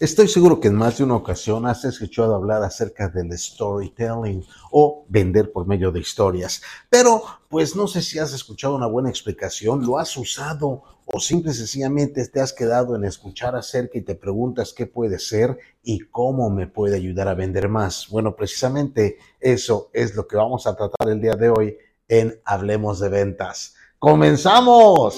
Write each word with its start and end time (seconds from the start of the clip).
Estoy 0.00 0.28
seguro 0.28 0.60
que 0.60 0.68
en 0.68 0.76
más 0.76 0.98
de 0.98 1.02
una 1.02 1.16
ocasión 1.16 1.66
has 1.66 1.84
escuchado 1.84 2.36
hablar 2.36 2.62
acerca 2.62 3.08
del 3.08 3.36
storytelling 3.36 4.44
o 4.70 5.04
vender 5.08 5.50
por 5.50 5.66
medio 5.66 5.90
de 5.90 5.98
historias, 5.98 6.62
pero 6.88 7.20
pues 7.48 7.74
no 7.74 7.88
sé 7.88 8.00
si 8.02 8.20
has 8.20 8.32
escuchado 8.32 8.76
una 8.76 8.86
buena 8.86 9.10
explicación, 9.10 9.84
lo 9.84 9.98
has 9.98 10.16
usado 10.16 10.84
o 11.04 11.18
simple 11.18 11.50
y 11.50 11.54
sencillamente 11.54 12.28
te 12.28 12.40
has 12.40 12.52
quedado 12.52 12.94
en 12.94 13.06
escuchar 13.06 13.56
acerca 13.56 13.98
y 13.98 14.02
te 14.02 14.14
preguntas 14.14 14.72
qué 14.72 14.86
puede 14.86 15.18
ser 15.18 15.58
y 15.82 15.98
cómo 15.98 16.48
me 16.48 16.68
puede 16.68 16.94
ayudar 16.94 17.26
a 17.26 17.34
vender 17.34 17.68
más. 17.68 18.06
Bueno, 18.08 18.36
precisamente 18.36 19.18
eso 19.40 19.90
es 19.92 20.14
lo 20.14 20.28
que 20.28 20.36
vamos 20.36 20.68
a 20.68 20.76
tratar 20.76 21.08
el 21.08 21.20
día 21.20 21.34
de 21.34 21.48
hoy 21.48 21.76
en 22.06 22.40
Hablemos 22.44 23.00
de 23.00 23.08
Ventas. 23.08 23.74
¡Comenzamos! 23.98 25.16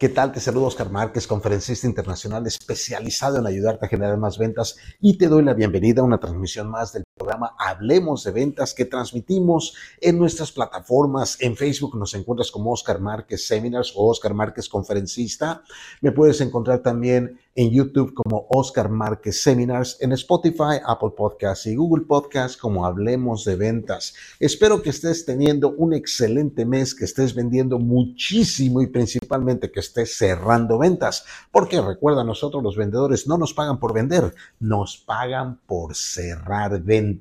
¿Qué 0.00 0.08
tal? 0.08 0.30
Te 0.30 0.38
saludo 0.38 0.66
Oscar 0.66 0.92
Márquez, 0.92 1.26
conferencista 1.26 1.88
internacional 1.88 2.46
especializado 2.46 3.38
en 3.38 3.48
ayudarte 3.48 3.86
a 3.86 3.88
generar 3.88 4.16
más 4.16 4.38
ventas 4.38 4.76
y 5.00 5.18
te 5.18 5.26
doy 5.26 5.42
la 5.42 5.54
bienvenida 5.54 6.02
a 6.02 6.04
una 6.04 6.20
transmisión 6.20 6.70
más 6.70 6.92
del 6.92 7.02
programa 7.28 7.54
Hablemos 7.58 8.24
de 8.24 8.30
Ventas 8.30 8.72
que 8.72 8.86
transmitimos 8.86 9.74
en 10.00 10.18
nuestras 10.18 10.50
plataformas. 10.50 11.36
En 11.40 11.56
Facebook 11.56 11.94
nos 11.94 12.14
encuentras 12.14 12.50
como 12.50 12.72
Oscar 12.72 13.00
Márquez 13.00 13.46
Seminars 13.46 13.92
o 13.94 14.08
Oscar 14.08 14.32
Márquez 14.32 14.66
Conferencista. 14.66 15.62
Me 16.00 16.10
puedes 16.10 16.40
encontrar 16.40 16.78
también 16.78 17.38
en 17.54 17.70
YouTube 17.70 18.14
como 18.14 18.46
Oscar 18.50 18.88
Márquez 18.88 19.42
Seminars, 19.42 19.98
en 20.00 20.12
Spotify, 20.12 20.78
Apple 20.86 21.10
Podcasts 21.16 21.66
y 21.66 21.74
Google 21.74 22.04
Podcasts 22.06 22.56
como 22.56 22.86
Hablemos 22.86 23.44
de 23.44 23.56
Ventas. 23.56 24.14
Espero 24.38 24.80
que 24.80 24.90
estés 24.90 25.26
teniendo 25.26 25.70
un 25.72 25.92
excelente 25.92 26.64
mes, 26.64 26.94
que 26.94 27.04
estés 27.04 27.34
vendiendo 27.34 27.80
muchísimo 27.80 28.80
y 28.80 28.86
principalmente 28.86 29.72
que 29.72 29.80
estés 29.80 30.16
cerrando 30.16 30.78
ventas. 30.78 31.24
Porque 31.50 31.80
recuerda, 31.80 32.22
nosotros 32.22 32.62
los 32.62 32.76
vendedores 32.76 33.26
no 33.26 33.36
nos 33.36 33.52
pagan 33.52 33.80
por 33.80 33.92
vender, 33.92 34.32
nos 34.60 34.96
pagan 34.96 35.58
por 35.66 35.96
cerrar 35.96 36.80
ventas. 36.80 37.17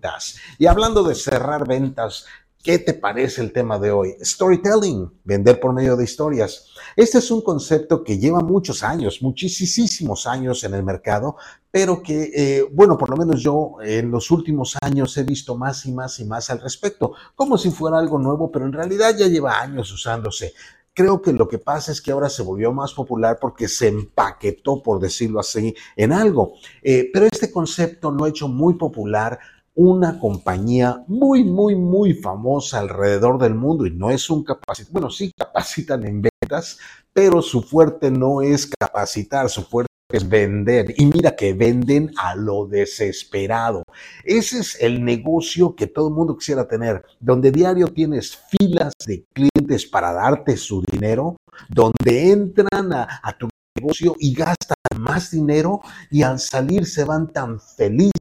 Y 0.58 0.68
hablando 0.68 1.04
de 1.04 1.16
cerrar 1.16 1.68
ventas, 1.68 2.26
¿Qué 2.68 2.80
te 2.80 2.94
parece 2.94 3.42
el 3.42 3.54
tema 3.54 3.80
de 3.80 3.92
hoy? 3.92 4.16
Storytelling, 4.22 5.10
vender 5.24 5.58
por 5.58 5.74
medio 5.74 5.96
de 5.96 6.04
historias. 6.04 6.66
Este 6.98 7.20
es 7.20 7.32
un 7.32 7.40
concepto 7.42 8.04
que 8.04 8.18
lleva 8.18 8.42
muchos 8.42 8.84
años, 8.84 9.22
muchísimos 9.22 10.28
años 10.28 10.66
en 10.66 10.74
el 10.74 10.84
mercado, 10.84 11.38
pero 11.72 12.04
que, 12.04 12.32
eh, 12.36 12.68
bueno, 12.70 12.98
por 12.98 13.10
lo 13.10 13.16
menos 13.16 13.42
yo 13.42 13.78
en 13.82 14.12
los 14.12 14.32
últimos 14.32 14.76
años 14.82 15.16
he 15.16 15.24
visto 15.24 15.56
más 15.56 15.86
y 15.86 15.94
más 15.94 16.20
y 16.20 16.26
más 16.26 16.50
al 16.50 16.60
respecto, 16.60 17.14
como 17.36 17.58
si 17.58 17.72
fuera 17.72 18.00
algo 18.00 18.20
nuevo, 18.20 18.52
pero 18.52 18.66
en 18.66 18.74
realidad 18.74 19.16
ya 19.18 19.28
lleva 19.28 19.62
años 19.62 19.90
usándose. 19.94 20.54
Creo 20.94 21.22
que 21.22 21.32
lo 21.32 21.48
que 21.48 21.60
pasa 21.60 21.94
es 21.94 22.02
que 22.02 22.12
ahora 22.12 22.28
se 22.28 22.42
volvió 22.42 22.74
más 22.74 22.92
popular 22.92 23.38
porque 23.40 23.70
se 23.70 23.88
empaquetó, 23.88 24.84
por 24.84 25.00
decirlo 25.00 25.40
así, 25.40 25.74
en 25.96 26.12
algo. 26.12 26.56
Eh, 26.82 27.12
pero 27.14 27.28
este 27.28 27.50
concepto 27.50 28.12
lo 28.12 28.26
ha 28.26 28.30
hecho 28.30 28.50
muy 28.50 28.74
popular 28.74 29.40
una 29.78 30.20
compañía 30.20 31.04
muy, 31.08 31.44
muy, 31.44 31.76
muy 31.76 32.16
famosa 32.16 32.80
alrededor 32.80 33.38
del 33.38 33.54
mundo 33.54 33.86
y 33.86 33.92
no 33.92 34.10
es 34.10 34.28
un 34.32 34.44
capacitar, 34.44 34.92
bueno, 34.92 35.12
sí 35.12 35.32
capacitan 35.38 36.04
en 36.04 36.24
ventas, 36.24 36.80
pero 37.14 37.44
su 37.44 37.62
fuerte 37.62 38.10
no 38.10 38.42
es 38.42 38.66
capacitar, 38.66 39.50
su 39.50 39.62
fuerte 39.62 39.94
es 40.12 40.28
vender. 40.28 40.96
Y 40.98 41.06
mira 41.06 41.36
que 41.36 41.54
venden 41.54 42.12
a 42.18 42.36
lo 42.36 42.66
desesperado. 42.66 43.84
Ese 44.24 44.60
es 44.60 44.82
el 44.82 45.06
negocio 45.06 45.76
que 45.76 45.86
todo 45.86 46.08
el 46.08 46.16
mundo 46.16 46.36
quisiera 46.36 46.68
tener, 46.68 47.06
donde 47.20 47.52
diario 47.52 47.88
tienes 47.90 48.36
filas 48.50 48.94
de 49.06 49.26
clientes 49.32 49.86
para 49.86 50.12
darte 50.12 50.58
su 50.58 50.82
dinero, 50.92 51.38
donde 51.70 52.32
entran 52.32 52.94
a 52.94 53.38
tu 53.38 53.48
negocio 53.76 54.16
y 54.18 54.34
gastan 54.34 54.77
más 54.98 55.32
dinero 55.32 55.82
y 56.12 56.24
al 56.24 56.40
salir 56.40 56.86
se 56.86 57.04
van 57.04 57.32
tan 57.32 57.60
felices 57.60 58.12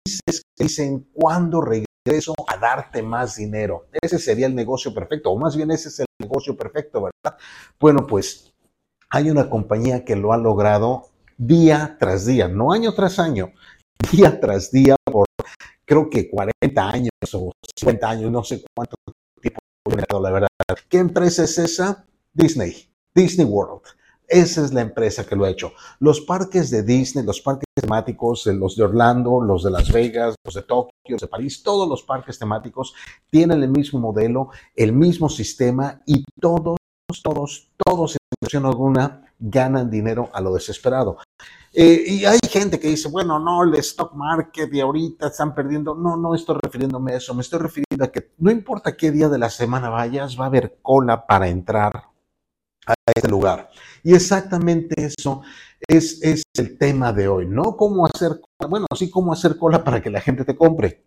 que 0.56 0.64
dicen, 0.64 1.08
¿cuándo 1.12 1.60
regreso 1.60 2.34
a 2.48 2.56
darte 2.56 3.02
más 3.02 3.36
dinero? 3.36 3.86
Ese 4.00 4.18
sería 4.18 4.46
el 4.46 4.54
negocio 4.54 4.94
perfecto, 4.94 5.30
o 5.30 5.38
más 5.38 5.56
bien 5.56 5.70
ese 5.70 5.88
es 5.88 6.00
el 6.00 6.06
negocio 6.20 6.56
perfecto, 6.56 7.02
¿verdad? 7.02 7.38
Bueno, 7.78 8.06
pues 8.06 8.52
hay 9.10 9.30
una 9.30 9.48
compañía 9.48 10.04
que 10.04 10.16
lo 10.16 10.32
ha 10.32 10.36
logrado 10.36 11.08
día 11.36 11.96
tras 11.98 12.26
día, 12.26 12.48
no 12.48 12.72
año 12.72 12.94
tras 12.94 13.18
año, 13.18 13.52
día 14.12 14.40
tras 14.40 14.70
día 14.70 14.96
por 15.04 15.26
creo 15.86 16.10
que 16.10 16.28
40 16.28 16.88
años 16.88 17.10
o 17.32 17.52
50 17.76 18.08
años, 18.08 18.30
no 18.30 18.42
sé 18.42 18.62
cuánto 18.74 18.96
tiempo, 19.40 20.20
la 20.20 20.30
verdad. 20.30 20.48
¿Qué 20.88 20.98
empresa 20.98 21.44
es 21.44 21.58
esa? 21.58 22.04
Disney, 22.32 22.90
Disney 23.14 23.46
World. 23.46 23.82
Esa 24.28 24.64
es 24.64 24.72
la 24.72 24.80
empresa 24.80 25.24
que 25.24 25.36
lo 25.36 25.44
ha 25.44 25.50
hecho. 25.50 25.72
Los 26.00 26.20
parques 26.20 26.70
de 26.70 26.82
Disney, 26.82 27.24
los 27.24 27.40
parques 27.40 27.66
temáticos, 27.74 28.46
los 28.46 28.74
de 28.76 28.82
Orlando, 28.82 29.40
los 29.40 29.62
de 29.62 29.70
Las 29.70 29.92
Vegas, 29.92 30.34
los 30.44 30.54
de 30.54 30.62
Tokio, 30.62 30.90
los 31.08 31.20
de 31.20 31.28
París, 31.28 31.62
todos 31.62 31.88
los 31.88 32.02
parques 32.02 32.38
temáticos 32.38 32.94
tienen 33.30 33.62
el 33.62 33.70
mismo 33.70 34.00
modelo, 34.00 34.50
el 34.74 34.92
mismo 34.92 35.28
sistema 35.28 36.00
y 36.06 36.24
todos, 36.40 36.76
todos, 37.22 37.70
todos, 37.76 38.12
sin 38.12 38.18
excepción 38.32 38.66
alguna, 38.66 39.32
ganan 39.38 39.90
dinero 39.90 40.28
a 40.32 40.40
lo 40.40 40.54
desesperado. 40.54 41.18
Eh, 41.72 42.04
y 42.06 42.24
hay 42.24 42.38
gente 42.50 42.80
que 42.80 42.88
dice, 42.88 43.08
bueno, 43.08 43.38
no, 43.38 43.62
el 43.62 43.74
stock 43.74 44.14
market 44.14 44.72
y 44.72 44.80
ahorita 44.80 45.28
están 45.28 45.54
perdiendo. 45.54 45.94
No, 45.94 46.16
no 46.16 46.34
estoy 46.34 46.56
refiriéndome 46.62 47.12
a 47.12 47.16
eso. 47.18 47.34
Me 47.34 47.42
estoy 47.42 47.60
refiriendo 47.60 48.02
a 48.02 48.08
que 48.08 48.32
no 48.38 48.50
importa 48.50 48.96
qué 48.96 49.10
día 49.12 49.28
de 49.28 49.38
la 49.38 49.50
semana 49.50 49.90
vayas, 49.90 50.40
va 50.40 50.44
a 50.44 50.48
haber 50.48 50.78
cola 50.80 51.26
para 51.26 51.48
entrar 51.48 52.15
a 52.86 52.94
este 53.14 53.28
lugar. 53.28 53.70
Y 54.02 54.14
exactamente 54.14 54.94
eso 55.04 55.42
es, 55.86 56.22
es 56.22 56.42
el 56.54 56.78
tema 56.78 57.12
de 57.12 57.28
hoy, 57.28 57.46
no 57.46 57.76
cómo 57.76 58.06
hacer, 58.06 58.40
bueno, 58.68 58.86
sí 58.96 59.10
cómo 59.10 59.32
hacer 59.32 59.56
cola 59.56 59.84
para 59.84 60.02
que 60.02 60.10
la 60.10 60.20
gente 60.20 60.44
te 60.44 60.56
compre, 60.56 61.04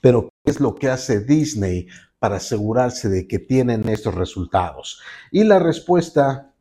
pero 0.00 0.28
qué 0.44 0.50
es 0.50 0.60
lo 0.60 0.74
que 0.74 0.88
hace 0.88 1.20
Disney 1.20 1.88
para 2.18 2.36
asegurarse 2.36 3.08
de 3.08 3.26
que 3.26 3.38
tienen 3.38 3.88
estos 3.88 4.14
resultados. 4.14 5.00
Y 5.30 5.44
la 5.44 5.58
respuesta 5.58 6.54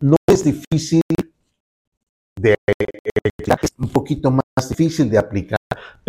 no 0.00 0.16
es 0.26 0.44
difícil 0.44 1.02
de, 2.36 2.56
es 3.62 3.72
un 3.78 3.88
poquito 3.88 4.30
más 4.30 4.68
difícil 4.68 5.10
de 5.10 5.18
aplicar 5.18 5.58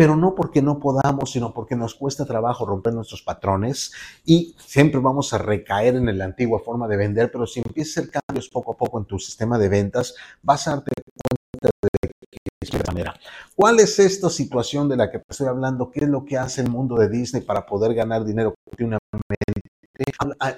pero 0.00 0.16
no 0.16 0.34
porque 0.34 0.62
no 0.62 0.80
podamos, 0.80 1.30
sino 1.30 1.52
porque 1.52 1.76
nos 1.76 1.94
cuesta 1.94 2.24
trabajo 2.24 2.64
romper 2.64 2.94
nuestros 2.94 3.20
patrones 3.20 3.92
y 4.24 4.56
siempre 4.58 4.98
vamos 4.98 5.34
a 5.34 5.38
recaer 5.38 5.96
en 5.96 6.16
la 6.16 6.24
antigua 6.24 6.58
forma 6.58 6.88
de 6.88 6.96
vender, 6.96 7.30
pero 7.30 7.46
si 7.46 7.60
empiezas 7.60 7.98
a 7.98 8.00
hacer 8.00 8.22
cambios 8.26 8.48
poco 8.48 8.72
a 8.72 8.76
poco 8.78 8.98
en 8.98 9.04
tu 9.04 9.18
sistema 9.18 9.58
de 9.58 9.68
ventas, 9.68 10.14
vas 10.40 10.66
a 10.66 10.70
darte 10.70 10.92
cuenta 11.04 11.68
de 11.82 12.08
que 12.30 12.78
de 12.78 12.84
manera. 12.86 13.14
¿Cuál 13.54 13.78
es 13.80 13.98
esta 13.98 14.30
situación 14.30 14.88
de 14.88 14.96
la 14.96 15.10
que 15.10 15.20
estoy 15.28 15.48
hablando? 15.48 15.90
¿Qué 15.90 16.04
es 16.04 16.08
lo 16.08 16.24
que 16.24 16.38
hace 16.38 16.62
el 16.62 16.70
mundo 16.70 16.96
de 16.96 17.10
Disney 17.10 17.42
para 17.42 17.66
poder 17.66 17.92
ganar 17.92 18.24
dinero 18.24 18.54
continuamente? 18.64 19.02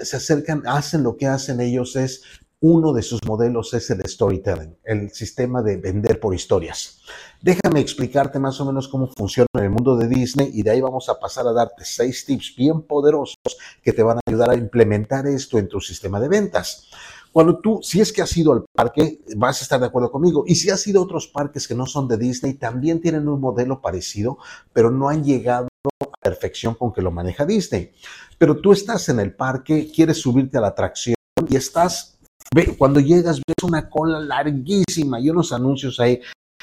Se 0.03 0.19
acercan, 0.19 0.63
hacen 0.67 1.03
lo 1.03 1.17
que 1.17 1.27
hacen 1.27 1.61
ellos 1.61 1.97
es 1.97 2.23
uno 2.63 2.93
de 2.93 3.03
sus 3.03 3.19
modelos 3.27 3.75
es 3.75 3.91
el 3.91 4.03
storytelling, 4.07 4.77
el 4.85 5.11
sistema 5.11 5.63
de 5.63 5.79
vender 5.79 6.21
por 6.21 6.33
historias. 6.33 7.01
Déjame 7.41 7.81
explicarte 7.81 8.39
más 8.39 8.61
o 8.61 8.65
menos 8.65 8.87
cómo 8.87 9.09
funciona 9.09 9.49
en 9.55 9.65
el 9.65 9.71
mundo 9.71 9.97
de 9.97 10.07
Disney 10.07 10.51
y 10.55 10.63
de 10.63 10.71
ahí 10.71 10.81
vamos 10.81 11.09
a 11.09 11.19
pasar 11.19 11.45
a 11.49 11.53
darte 11.53 11.85
seis 11.85 12.25
tips 12.25 12.55
bien 12.57 12.83
poderosos 12.83 13.37
que 13.83 13.93
te 13.93 14.05
van 14.05 14.19
a 14.19 14.21
ayudar 14.29 14.51
a 14.51 14.55
implementar 14.55 15.27
esto 15.27 15.59
en 15.59 15.69
tu 15.69 15.81
sistema 15.81 16.21
de 16.21 16.29
ventas. 16.29 16.87
Cuando 17.33 17.59
tú, 17.59 17.81
si 17.83 18.01
es 18.01 18.13
que 18.13 18.23
has 18.23 18.37
ido 18.37 18.53
al 18.53 18.65
parque, 18.73 19.23
vas 19.37 19.61
a 19.61 19.65
estar 19.65 19.81
de 19.81 19.87
acuerdo 19.87 20.13
conmigo. 20.13 20.45
Y 20.47 20.55
si 20.55 20.71
has 20.71 20.87
ido 20.87 21.01
a 21.01 21.05
otros 21.05 21.27
parques 21.27 21.67
que 21.67 21.75
no 21.75 21.87
son 21.87 22.07
de 22.07 22.17
Disney, 22.17 22.55
también 22.55 23.01
tienen 23.01 23.27
un 23.27 23.41
modelo 23.41 23.81
parecido, 23.81 24.39
pero 24.73 24.91
no 24.93 25.09
han 25.09 25.25
llegado 25.25 25.67
a 26.01 26.05
perfección 26.21 26.75
con 26.75 26.93
que 26.93 27.03
lo 27.03 27.11
maneja 27.11 27.45
Disney. 27.45 27.91
Pero 28.39 28.61
tú 28.61 28.71
estás 28.71 29.09
en 29.09 29.19
el 29.19 29.35
parque, 29.35 29.91
quieres 29.93 30.19
subirte 30.19 30.59
a 30.59 30.61
la 30.61 30.69
atracción 30.69 31.17
y 31.49 31.57
estás 31.57 32.19
cuando 32.79 33.01
llegas 33.01 33.37
ves 33.37 33.65
una 33.65 33.89
cola 33.89 34.21
larguísima 34.21 35.21
y 35.21 35.31
unos 35.31 35.53
anuncios 35.53 35.99
ahí. 36.01 36.21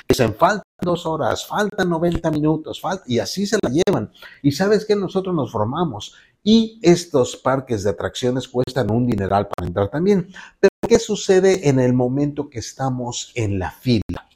Dicen, 0.08 0.34
faltan 0.36 0.64
dos 0.82 1.06
horas, 1.06 1.46
faltan 1.46 1.90
90 1.90 2.32
minutos, 2.32 2.82
y 3.06 3.20
así 3.20 3.46
se 3.46 3.58
la 3.62 3.70
llevan. 3.70 4.12
Y 4.42 4.52
sabes 4.52 4.86
que 4.86 4.96
nosotros 4.96 5.36
nos 5.36 5.52
formamos 5.52 6.16
y 6.44 6.80
estos 6.82 7.36
parques 7.36 7.84
de 7.84 7.92
atracciones 7.92 8.48
cuestan 8.48 8.92
un 8.92 9.06
dineral 9.06 9.48
para 9.48 9.68
entrar 9.68 9.90
también. 9.90 10.30
Pero 10.60 10.72
¿qué 10.88 11.00
sucede 11.00 11.70
en 11.70 11.80
el 11.80 11.94
momento 11.94 12.50
que 12.50 12.60
estamos 12.60 13.32
en 13.36 13.60
la 13.60 13.72
fila? 13.72 14.29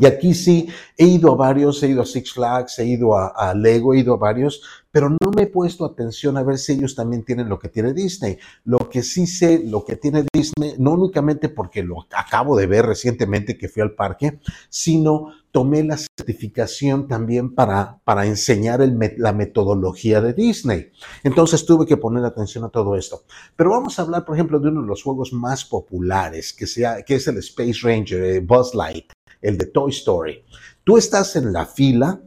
Y 0.00 0.06
aquí 0.06 0.34
sí, 0.34 0.68
he 0.96 1.06
ido 1.06 1.32
a 1.32 1.36
varios, 1.36 1.82
he 1.82 1.88
ido 1.88 2.02
a 2.02 2.06
Six 2.06 2.32
Flags, 2.32 2.78
he 2.78 2.86
ido 2.86 3.16
a, 3.16 3.54
Lego, 3.54 3.94
he 3.94 4.00
ido 4.00 4.14
a 4.14 4.16
varios, 4.16 4.62
pero 4.90 5.08
no 5.08 5.30
me 5.34 5.42
he 5.42 5.46
puesto 5.46 5.84
atención 5.84 6.36
a 6.36 6.42
ver 6.42 6.58
si 6.58 6.72
ellos 6.72 6.94
también 6.94 7.24
tienen 7.24 7.48
lo 7.48 7.58
que 7.58 7.68
tiene 7.68 7.92
Disney. 7.92 8.38
Lo 8.64 8.88
que 8.88 9.02
sí 9.02 9.26
sé, 9.26 9.62
lo 9.64 9.84
que 9.84 9.96
tiene 9.96 10.24
Disney, 10.32 10.74
no 10.78 10.92
únicamente 10.92 11.48
porque 11.48 11.82
lo 11.82 12.06
acabo 12.16 12.56
de 12.56 12.66
ver 12.66 12.86
recientemente 12.86 13.56
que 13.56 13.68
fui 13.68 13.82
al 13.82 13.92
parque, 13.92 14.40
sino 14.68 15.32
tomé 15.52 15.84
la 15.84 15.96
certificación 15.96 17.06
también 17.06 17.54
para, 17.54 18.00
para 18.04 18.26
enseñar 18.26 18.80
la 19.16 19.32
metodología 19.32 20.20
de 20.20 20.32
Disney. 20.32 20.90
Entonces 21.22 21.64
tuve 21.64 21.86
que 21.86 21.96
poner 21.96 22.24
atención 22.24 22.64
a 22.64 22.70
todo 22.70 22.96
esto. 22.96 23.22
Pero 23.54 23.70
vamos 23.70 23.98
a 23.98 24.02
hablar, 24.02 24.24
por 24.24 24.34
ejemplo, 24.34 24.58
de 24.58 24.68
uno 24.68 24.82
de 24.82 24.88
los 24.88 25.04
juegos 25.04 25.32
más 25.32 25.64
populares, 25.64 26.52
que, 26.52 26.66
sea, 26.66 27.02
que 27.02 27.14
es 27.14 27.28
el 27.28 27.38
Space 27.38 27.78
Ranger, 27.82 28.24
eh, 28.24 28.40
Buzz 28.40 28.74
Light 28.74 29.12
el 29.44 29.58
de 29.58 29.66
Toy 29.66 29.90
Story. 29.90 30.44
Tú 30.82 30.96
estás 30.98 31.36
en 31.36 31.52
la 31.52 31.66
fila 31.66 32.20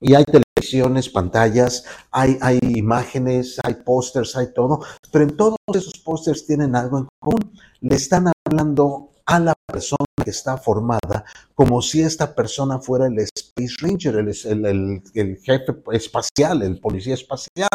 y 0.00 0.14
hay 0.14 0.24
televisiones, 0.24 1.08
pantallas, 1.08 1.84
hay, 2.10 2.38
hay 2.40 2.58
imágenes, 2.74 3.58
hay 3.62 3.74
pósters, 3.74 4.36
hay 4.36 4.52
todo, 4.52 4.80
pero 5.12 5.24
en 5.24 5.36
todos 5.36 5.56
esos 5.74 5.98
pósters 5.98 6.46
tienen 6.46 6.74
algo 6.74 6.98
en 6.98 7.08
común. 7.20 7.52
Le 7.80 7.94
están 7.94 8.32
hablando 8.46 9.10
a 9.26 9.38
la 9.38 9.54
persona 9.66 10.04
que 10.22 10.30
está 10.30 10.56
formada 10.56 11.24
como 11.54 11.80
si 11.80 12.02
esta 12.02 12.34
persona 12.34 12.78
fuera 12.80 13.06
el 13.06 13.18
Space 13.18 13.76
Ranger, 13.80 14.16
el, 14.16 15.02
el 15.14 15.36
jefe 15.38 15.76
espacial, 15.92 16.62
el 16.62 16.80
policía 16.80 17.14
espacial 17.14 17.68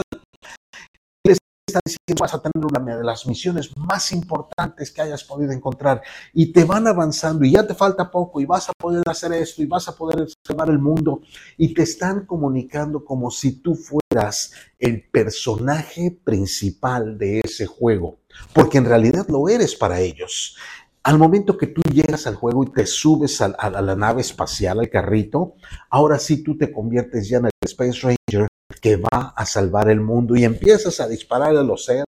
está 1.70 1.80
diciendo 1.86 2.00
vas 2.20 2.34
a 2.34 2.42
tener 2.42 2.66
una 2.66 2.98
de 2.98 3.04
las 3.04 3.26
misiones 3.26 3.72
más 3.78 4.12
importantes 4.12 4.92
que 4.92 5.02
hayas 5.02 5.24
podido 5.24 5.52
encontrar 5.52 6.02
y 6.34 6.52
te 6.52 6.64
van 6.64 6.88
avanzando 6.88 7.46
y 7.46 7.52
ya 7.52 7.66
te 7.66 7.74
falta 7.74 8.12
poco 8.12 8.42
y 8.42 8.46
vas 8.46 8.70
a 8.70 8.74
poder 8.78 9.04
hacer 9.08 9.34
esto 9.34 9.62
y 9.62 9.66
vas 9.66 9.88
a 9.88 9.96
poder 9.96 10.28
salvar 10.46 10.70
el 10.70 10.80
mundo 10.80 11.22
y 11.58 11.74
te 11.74 11.84
están 11.84 12.26
comunicando 12.26 13.04
como 13.06 13.32
si 13.32 13.62
tú 13.62 13.76
fueras 13.76 14.52
el 14.78 15.04
personaje 15.10 16.20
principal 16.24 17.18
de 17.18 17.42
ese 17.44 17.66
juego, 17.66 18.20
porque 18.54 18.78
en 18.78 18.86
realidad 18.86 19.28
lo 19.30 19.48
eres 19.50 19.76
para 19.76 20.00
ellos. 20.00 20.58
Al 21.04 21.18
momento 21.18 21.58
que 21.58 21.68
tú 21.68 21.82
llegas 21.94 22.28
al 22.28 22.36
juego 22.36 22.64
y 22.64 22.72
te 22.72 22.86
subes 22.86 23.42
a, 23.42 23.46
a 23.46 23.82
la 23.82 23.96
nave 23.96 24.22
espacial, 24.22 24.80
al 24.80 24.90
carrito, 24.90 25.56
ahora 25.90 26.20
sí 26.20 26.44
tú 26.44 26.58
te 26.58 26.72
conviertes 26.72 27.30
ya 27.30 27.38
en 27.38 27.46
el 27.46 27.52
Space 27.64 28.00
Ranger 28.02 28.48
que 28.82 28.98
va 28.98 29.34
a 29.36 29.46
salvar 29.46 29.90
el 29.90 30.02
mundo 30.02 30.36
y 30.36 30.44
empiezas 30.44 31.00
a 31.00 31.08
disparar 31.08 31.56
a 31.56 31.64
los 31.64 31.86
seres, 31.86 32.06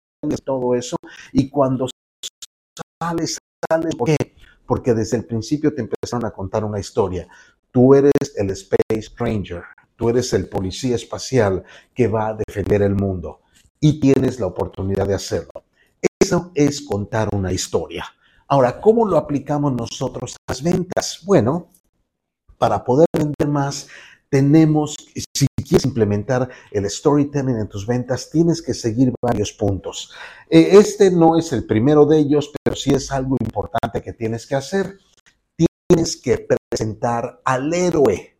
todo 0.44 0.76
eso, 0.76 0.96
y 1.32 1.50
cuando 1.50 1.88
sales, 3.02 3.38
sales, 3.70 3.96
¿por 3.96 4.08
qué? 4.08 4.18
Porque 4.66 4.94
desde 4.94 5.18
el 5.18 5.26
principio 5.26 5.74
te 5.74 5.82
empezaron 5.82 6.26
a 6.26 6.32
contar 6.32 6.64
una 6.64 6.80
historia. 6.80 7.28
Tú 7.72 7.94
eres 7.94 8.14
el 8.36 8.50
Space 8.52 9.14
Ranger, 9.18 9.64
tú 9.96 10.10
eres 10.10 10.34
el 10.34 10.48
policía 10.50 10.96
espacial 10.96 11.64
que 11.94 12.08
va 12.08 12.30
a 12.30 12.34
defender 12.34 12.82
el 12.82 12.96
mundo 12.96 13.42
y 13.80 14.00
tienes 14.00 14.40
la 14.40 14.48
oportunidad 14.48 15.08
de 15.08 15.14
hacerlo. 15.14 15.66
Eso 16.20 16.52
es 16.56 16.82
contar 16.82 17.30
una 17.34 17.52
historia. 17.52 18.06
Ahora, 18.48 18.80
¿cómo 18.80 19.08
lo 19.08 19.18
aplicamos 19.18 19.74
nosotros 19.74 20.36
a 20.36 20.52
las 20.52 20.64
ventas? 20.64 21.22
Bueno, 21.24 21.70
para 22.58 22.84
poder 22.84 23.08
vender 23.14 23.48
más, 23.48 23.88
tenemos, 24.36 24.98
si 25.34 25.48
quieres 25.66 25.86
implementar 25.86 26.50
el 26.72 26.90
storytelling 26.90 27.56
en 27.56 27.70
tus 27.70 27.88
ventas, 27.88 28.30
tienes 28.30 28.62
que 28.62 28.74
seguir 28.74 29.14
varios 29.22 29.54
puntos. 29.54 30.12
Eh, 30.50 30.72
este 30.74 31.10
no 31.10 31.40
es 31.40 31.54
el 31.54 31.66
primero 31.66 32.06
de 32.06 32.20
ellos, 32.20 32.52
pero 32.62 32.76
sí 32.76 32.94
es 32.94 33.14
algo 33.14 33.38
importante 33.40 34.02
que 34.02 34.12
tienes 34.12 34.46
que 34.46 34.56
hacer. 34.56 35.00
Tienes 35.88 36.18
que 36.18 36.46
presentar 36.70 37.40
al 37.46 37.74
héroe. 37.74 38.36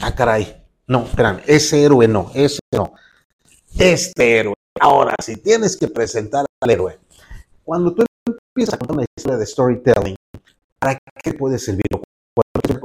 Ah, 0.00 0.16
caray. 0.16 0.64
No, 0.88 1.04
espérame, 1.04 1.42
ese 1.46 1.84
héroe 1.84 2.08
no, 2.08 2.32
ese 2.34 2.58
no. 2.72 2.94
Este 3.78 4.40
héroe. 4.40 4.54
Ahora, 4.80 5.14
si 5.22 5.36
tienes 5.36 5.76
que 5.76 5.86
presentar 5.86 6.44
al 6.60 6.70
héroe. 6.70 6.98
Cuando 7.62 7.94
tú 7.94 8.04
empiezas 8.26 8.74
a 8.74 8.78
contar 8.78 8.96
una 8.96 9.06
historia 9.16 9.38
de 9.38 9.46
storytelling, 9.46 10.16
¿para 10.80 10.98
qué 11.22 11.34
puede 11.34 11.60
servir? 11.60 11.86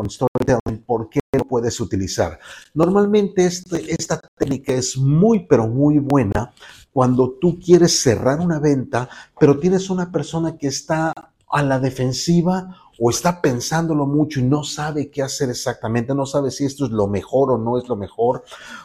Storytelling, 0.09 0.83
¿por 0.85 1.09
qué 1.09 1.19
lo 1.33 1.45
puedes 1.45 1.79
utilizar? 1.79 2.39
Normalmente 2.73 3.45
este, 3.45 3.91
esta 3.91 4.19
técnica 4.37 4.73
es 4.73 4.97
muy, 4.97 5.45
pero 5.47 5.67
muy 5.67 5.99
buena 5.99 6.53
cuando 6.91 7.37
tú 7.39 7.59
quieres 7.59 8.01
cerrar 8.01 8.39
una 8.39 8.59
venta, 8.59 9.09
pero 9.39 9.57
tienes 9.57 9.89
una 9.89 10.11
persona 10.11 10.57
que 10.57 10.67
está 10.67 11.13
a 11.49 11.63
la 11.63 11.79
defensiva 11.79 12.77
o 12.99 13.09
está 13.09 13.41
pensándolo 13.41 14.05
mucho 14.05 14.39
y 14.39 14.43
no 14.43 14.63
sabe 14.63 15.09
qué 15.09 15.21
hacer 15.21 15.49
exactamente, 15.49 16.13
no 16.13 16.25
sabe 16.25 16.51
si 16.51 16.65
esto 16.65 16.85
es 16.85 16.91
lo 16.91 17.07
mejor 17.07 17.51
o 17.51 17.57
no 17.57 17.77
es 17.77 17.87
lo 17.89 17.95
mejor, 17.95 18.43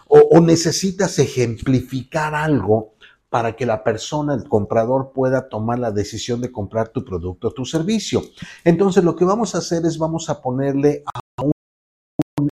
o 0.08 0.40
necesitas 0.40 1.18
ejemplificar 1.18 2.34
algo 2.34 2.95
para 3.36 3.54
que 3.54 3.66
la 3.66 3.84
persona, 3.84 4.32
el 4.32 4.48
comprador, 4.48 5.12
pueda 5.12 5.50
tomar 5.50 5.78
la 5.78 5.92
decisión 5.92 6.40
de 6.40 6.50
comprar 6.50 6.88
tu 6.88 7.04
producto 7.04 7.48
o 7.48 7.50
tu 7.50 7.66
servicio. 7.66 8.22
Entonces, 8.64 9.04
lo 9.04 9.14
que 9.14 9.26
vamos 9.26 9.54
a 9.54 9.58
hacer 9.58 9.84
es 9.84 9.98
vamos 9.98 10.30
a 10.30 10.40
ponerle 10.40 11.04
a 11.04 11.42
un, 11.42 12.48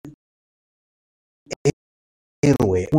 héroe, 2.44 2.90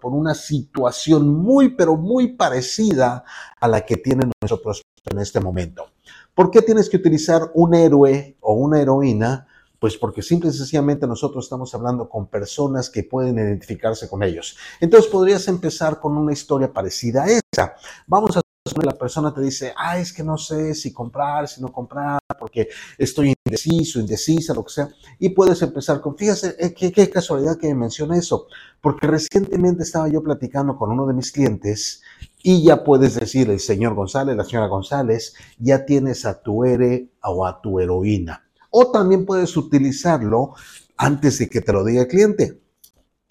por 0.00 0.14
una 0.14 0.32
situación 0.32 1.28
muy, 1.28 1.76
pero 1.76 1.94
muy 1.98 2.36
parecida 2.36 3.22
a 3.60 3.68
la 3.68 3.84
que 3.84 3.98
tiene 3.98 4.24
nuestro 4.40 4.62
prospecto 4.62 5.10
en 5.10 5.18
este 5.18 5.40
momento. 5.40 5.90
¿Por 6.34 6.50
qué 6.50 6.62
tienes 6.62 6.88
que 6.88 6.96
utilizar 6.96 7.50
un 7.52 7.74
héroe 7.74 8.38
o 8.40 8.54
una 8.54 8.80
heroína? 8.80 9.46
Pues 9.80 9.96
porque 9.96 10.22
simple 10.22 10.50
y 10.50 10.52
sencillamente 10.52 11.06
nosotros 11.06 11.46
estamos 11.46 11.74
hablando 11.74 12.08
con 12.08 12.28
personas 12.28 12.90
que 12.90 13.02
pueden 13.02 13.36
identificarse 13.36 14.08
con 14.08 14.22
ellos. 14.22 14.56
Entonces 14.80 15.10
podrías 15.10 15.48
empezar 15.48 15.98
con 15.98 16.16
una 16.16 16.32
historia 16.32 16.72
parecida 16.72 17.24
a 17.24 17.26
esa. 17.26 17.74
Vamos 18.06 18.36
a 18.36 18.42
la 18.82 18.92
persona 18.92 19.32
te 19.32 19.40
dice, 19.40 19.72
ah, 19.76 19.98
es 19.98 20.12
que 20.12 20.22
no 20.22 20.36
sé 20.36 20.74
si 20.74 20.92
comprar, 20.92 21.48
si 21.48 21.60
no 21.60 21.72
comprar, 21.72 22.18
porque 22.38 22.68
estoy 22.98 23.34
indeciso, 23.44 24.00
indecisa, 24.00 24.54
lo 24.54 24.64
que 24.64 24.72
sea. 24.72 24.88
Y 25.18 25.30
puedes 25.30 25.62
empezar 25.62 26.00
con, 26.00 26.16
fíjese, 26.16 26.56
eh, 26.58 26.74
qué, 26.74 26.92
qué 26.92 27.08
casualidad 27.08 27.56
que 27.56 27.74
menciona 27.74 28.16
eso, 28.16 28.46
porque 28.80 29.06
recientemente 29.06 29.82
estaba 29.82 30.08
yo 30.08 30.22
platicando 30.22 30.76
con 30.76 30.90
uno 30.90 31.06
de 31.06 31.14
mis 31.14 31.32
clientes 31.32 32.02
y 32.42 32.62
ya 32.62 32.84
puedes 32.84 33.14
decir, 33.14 33.50
el 33.50 33.60
señor 33.60 33.94
González, 33.94 34.36
la 34.36 34.44
señora 34.44 34.68
González, 34.68 35.34
ya 35.58 35.84
tienes 35.84 36.24
a 36.26 36.42
tu 36.42 36.64
héroe 36.64 37.10
o 37.22 37.46
a 37.46 37.60
tu 37.60 37.80
heroína. 37.80 38.49
O 38.70 38.90
también 38.90 39.26
puedes 39.26 39.56
utilizarlo 39.56 40.54
antes 40.96 41.38
de 41.38 41.48
que 41.48 41.60
te 41.60 41.72
lo 41.72 41.84
diga 41.84 42.02
el 42.02 42.08
cliente. 42.08 42.60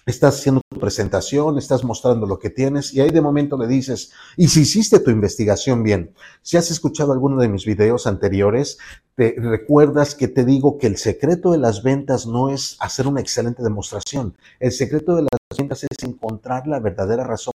Estás 0.06 0.40
haciendo 0.40 0.62
tu 0.68 0.80
presentación, 0.80 1.58
estás 1.60 1.84
mostrando 1.84 2.26
lo 2.26 2.40
que 2.40 2.50
tienes 2.50 2.94
y 2.94 3.02
ahí 3.02 3.12
de 3.12 3.22
momento 3.22 3.58
le 3.58 3.68
dices, 3.68 4.12
y 4.38 4.48
si 4.48 4.62
hiciste 4.62 5.00
tu 5.00 5.12
investigación 5.12 5.84
bien, 5.84 6.16
si 6.42 6.58
has 6.58 6.72
escuchado 6.72 7.14
alguno 7.14 7.40
de 7.40 7.48
mis 7.48 7.66
videos 7.66 8.08
anteriores, 8.08 8.80
te 9.16 9.36
recuerdas 9.38 10.16
que 10.16 10.28
te 10.28 10.46
digo 10.46 10.80
que 10.80 10.88
el 10.88 10.98
secreto 10.98 11.52
de 11.52 11.60
las 11.60 11.84
ventas 11.84 12.26
no 12.26 12.50
es 12.50 12.76
hacer 12.80 13.06
una 13.06 13.22
excelente 13.22 13.62
demostración. 13.62 14.36
El 14.60 14.72
secreto 14.72 15.16
de 15.16 15.24
las 15.24 15.58
ventas 15.58 15.84
es 15.84 16.04
encontrar 16.04 16.66
la 16.66 16.80
verdadera 16.80 17.24
razón 17.24 17.54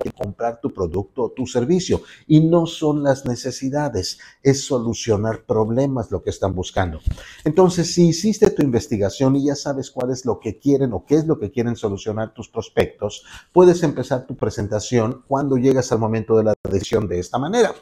que 0.00 0.10
comprar 0.10 0.60
tu 0.60 0.72
producto 0.72 1.22
o 1.22 1.30
tu 1.30 1.46
servicio. 1.46 2.02
Y 2.26 2.40
no 2.40 2.66
son 2.66 3.02
las 3.02 3.26
necesidades, 3.26 4.18
es 4.42 4.64
solucionar 4.64 5.44
problemas 5.44 6.10
lo 6.10 6.22
que 6.22 6.30
están 6.30 6.54
buscando. 6.54 7.00
Entonces, 7.44 7.94
si 7.94 8.08
hiciste 8.08 8.50
tu 8.50 8.62
investigación 8.62 9.36
y 9.36 9.46
ya 9.46 9.54
sabes 9.54 9.90
cuál 9.90 10.10
es 10.10 10.24
lo 10.24 10.40
que 10.40 10.58
quieren 10.58 10.92
o 10.92 11.04
qué 11.04 11.16
es 11.16 11.26
lo 11.26 11.38
que 11.38 11.50
quieren 11.50 11.76
solucionar 11.76 12.34
tus 12.34 12.48
prospectos, 12.48 13.24
puedes 13.52 13.82
empezar 13.82 14.26
tu 14.26 14.36
presentación 14.36 15.22
cuando 15.28 15.56
llegas 15.56 15.92
al 15.92 15.98
momento 15.98 16.36
de 16.36 16.44
la 16.44 16.54
decisión 16.68 17.06
de 17.06 17.18
esta 17.18 17.38
manera. 17.38 17.72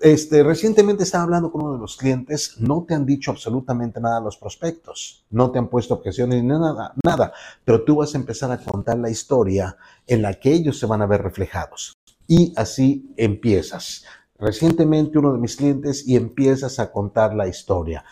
Este, 0.00 0.42
recientemente 0.42 1.02
estaba 1.02 1.24
hablando 1.24 1.52
con 1.52 1.62
uno 1.62 1.74
de 1.74 1.80
los 1.80 1.98
clientes, 1.98 2.56
no 2.58 2.84
te 2.88 2.94
han 2.94 3.04
dicho 3.04 3.30
absolutamente 3.30 4.00
nada 4.00 4.18
los 4.20 4.38
prospectos, 4.38 5.26
no 5.28 5.50
te 5.50 5.58
han 5.58 5.68
puesto 5.68 5.92
objeciones 5.92 6.42
ni 6.42 6.48
nada, 6.48 6.94
nada, 7.04 7.34
pero 7.66 7.84
tú 7.84 7.96
vas 7.96 8.14
a 8.14 8.18
empezar 8.18 8.50
a 8.50 8.58
contar 8.58 8.98
la 8.98 9.10
historia 9.10 9.76
en 10.06 10.22
la 10.22 10.34
que 10.34 10.52
ellos 10.52 10.78
se 10.78 10.86
van 10.86 11.02
a 11.02 11.06
ver 11.06 11.20
reflejados. 11.20 11.92
Y 12.26 12.54
así 12.56 13.12
empiezas. 13.18 14.04
Recientemente 14.38 15.18
uno 15.18 15.34
de 15.34 15.38
mis 15.38 15.56
clientes 15.56 16.08
y 16.08 16.16
empiezas 16.16 16.78
a 16.78 16.90
contar 16.90 17.34
la 17.34 17.46
historia. 17.46 18.02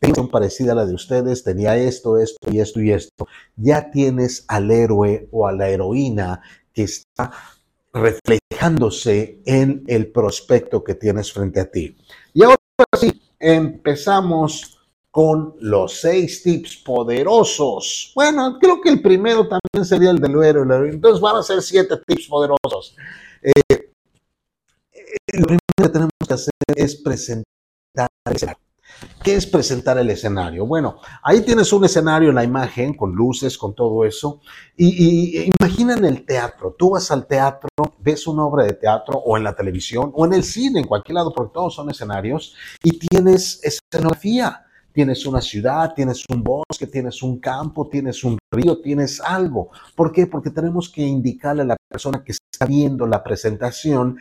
Tengo 0.00 0.30
parecida 0.30 0.72
a 0.72 0.76
la 0.76 0.86
de 0.86 0.94
ustedes, 0.94 1.44
tenía 1.44 1.76
esto, 1.76 2.16
esto 2.18 2.50
y 2.50 2.60
esto 2.60 2.80
y 2.80 2.92
esto. 2.92 3.26
Ya 3.56 3.90
tienes 3.90 4.46
al 4.48 4.70
héroe 4.70 5.28
o 5.30 5.46
a 5.46 5.52
la 5.52 5.68
heroína 5.68 6.40
que 6.72 6.84
está 6.84 7.32
reflejándose 7.96 9.40
en 9.46 9.84
el 9.86 10.12
prospecto 10.12 10.84
que 10.84 10.94
tienes 10.94 11.32
frente 11.32 11.60
a 11.60 11.70
ti. 11.70 11.96
Y 12.34 12.44
ahora 12.44 12.56
sí, 12.98 13.22
empezamos 13.38 14.78
con 15.10 15.54
los 15.60 16.00
seis 16.00 16.42
tips 16.42 16.76
poderosos. 16.76 18.12
Bueno, 18.14 18.58
creo 18.60 18.80
que 18.82 18.90
el 18.90 19.00
primero 19.00 19.48
también 19.48 19.84
sería 19.84 20.10
el 20.10 20.18
del 20.18 20.42
héroe. 20.42 20.90
Entonces 20.90 21.20
van 21.20 21.36
a 21.36 21.42
ser 21.42 21.62
siete 21.62 21.96
tips 22.06 22.28
poderosos. 22.28 22.94
Eh, 23.42 23.90
lo 25.32 25.46
primero 25.46 25.60
que 25.78 25.88
tenemos 25.88 26.12
que 26.28 26.34
hacer 26.34 26.52
es 26.74 26.96
presentar 26.96 27.46
¿Qué 29.22 29.34
es 29.34 29.46
presentar 29.46 29.98
el 29.98 30.10
escenario? 30.10 30.66
Bueno, 30.66 30.98
ahí 31.22 31.40
tienes 31.40 31.72
un 31.72 31.84
escenario 31.84 32.28
en 32.28 32.36
la 32.36 32.44
imagen, 32.44 32.94
con 32.94 33.12
luces, 33.12 33.58
con 33.58 33.74
todo 33.74 34.04
eso. 34.04 34.40
Y, 34.76 35.40
y 35.46 35.50
imagina 35.60 35.94
en 35.94 36.04
el 36.04 36.24
teatro, 36.24 36.74
tú 36.78 36.90
vas 36.90 37.10
al 37.10 37.26
teatro, 37.26 37.68
ves 37.98 38.26
una 38.26 38.44
obra 38.44 38.64
de 38.64 38.74
teatro 38.74 39.18
o 39.18 39.36
en 39.36 39.44
la 39.44 39.54
televisión 39.54 40.12
o 40.14 40.26
en 40.26 40.34
el 40.34 40.44
cine, 40.44 40.80
en 40.80 40.86
cualquier 40.86 41.14
lado, 41.14 41.32
porque 41.34 41.54
todos 41.54 41.74
son 41.74 41.90
escenarios, 41.90 42.54
y 42.82 42.98
tienes 42.98 43.60
escenografía. 43.62 44.62
Tienes 44.92 45.26
una 45.26 45.42
ciudad, 45.42 45.92
tienes 45.94 46.24
un 46.30 46.42
bosque, 46.42 46.86
tienes 46.86 47.22
un 47.22 47.38
campo, 47.38 47.86
tienes 47.86 48.24
un 48.24 48.38
río, 48.50 48.80
tienes 48.80 49.20
algo. 49.20 49.68
¿Por 49.94 50.10
qué? 50.10 50.26
Porque 50.26 50.48
tenemos 50.48 50.88
que 50.88 51.02
indicarle 51.02 51.60
a 51.60 51.66
la 51.66 51.76
persona 51.86 52.24
que 52.24 52.32
está 52.32 52.64
viendo 52.64 53.06
la 53.06 53.22
presentación 53.22 54.16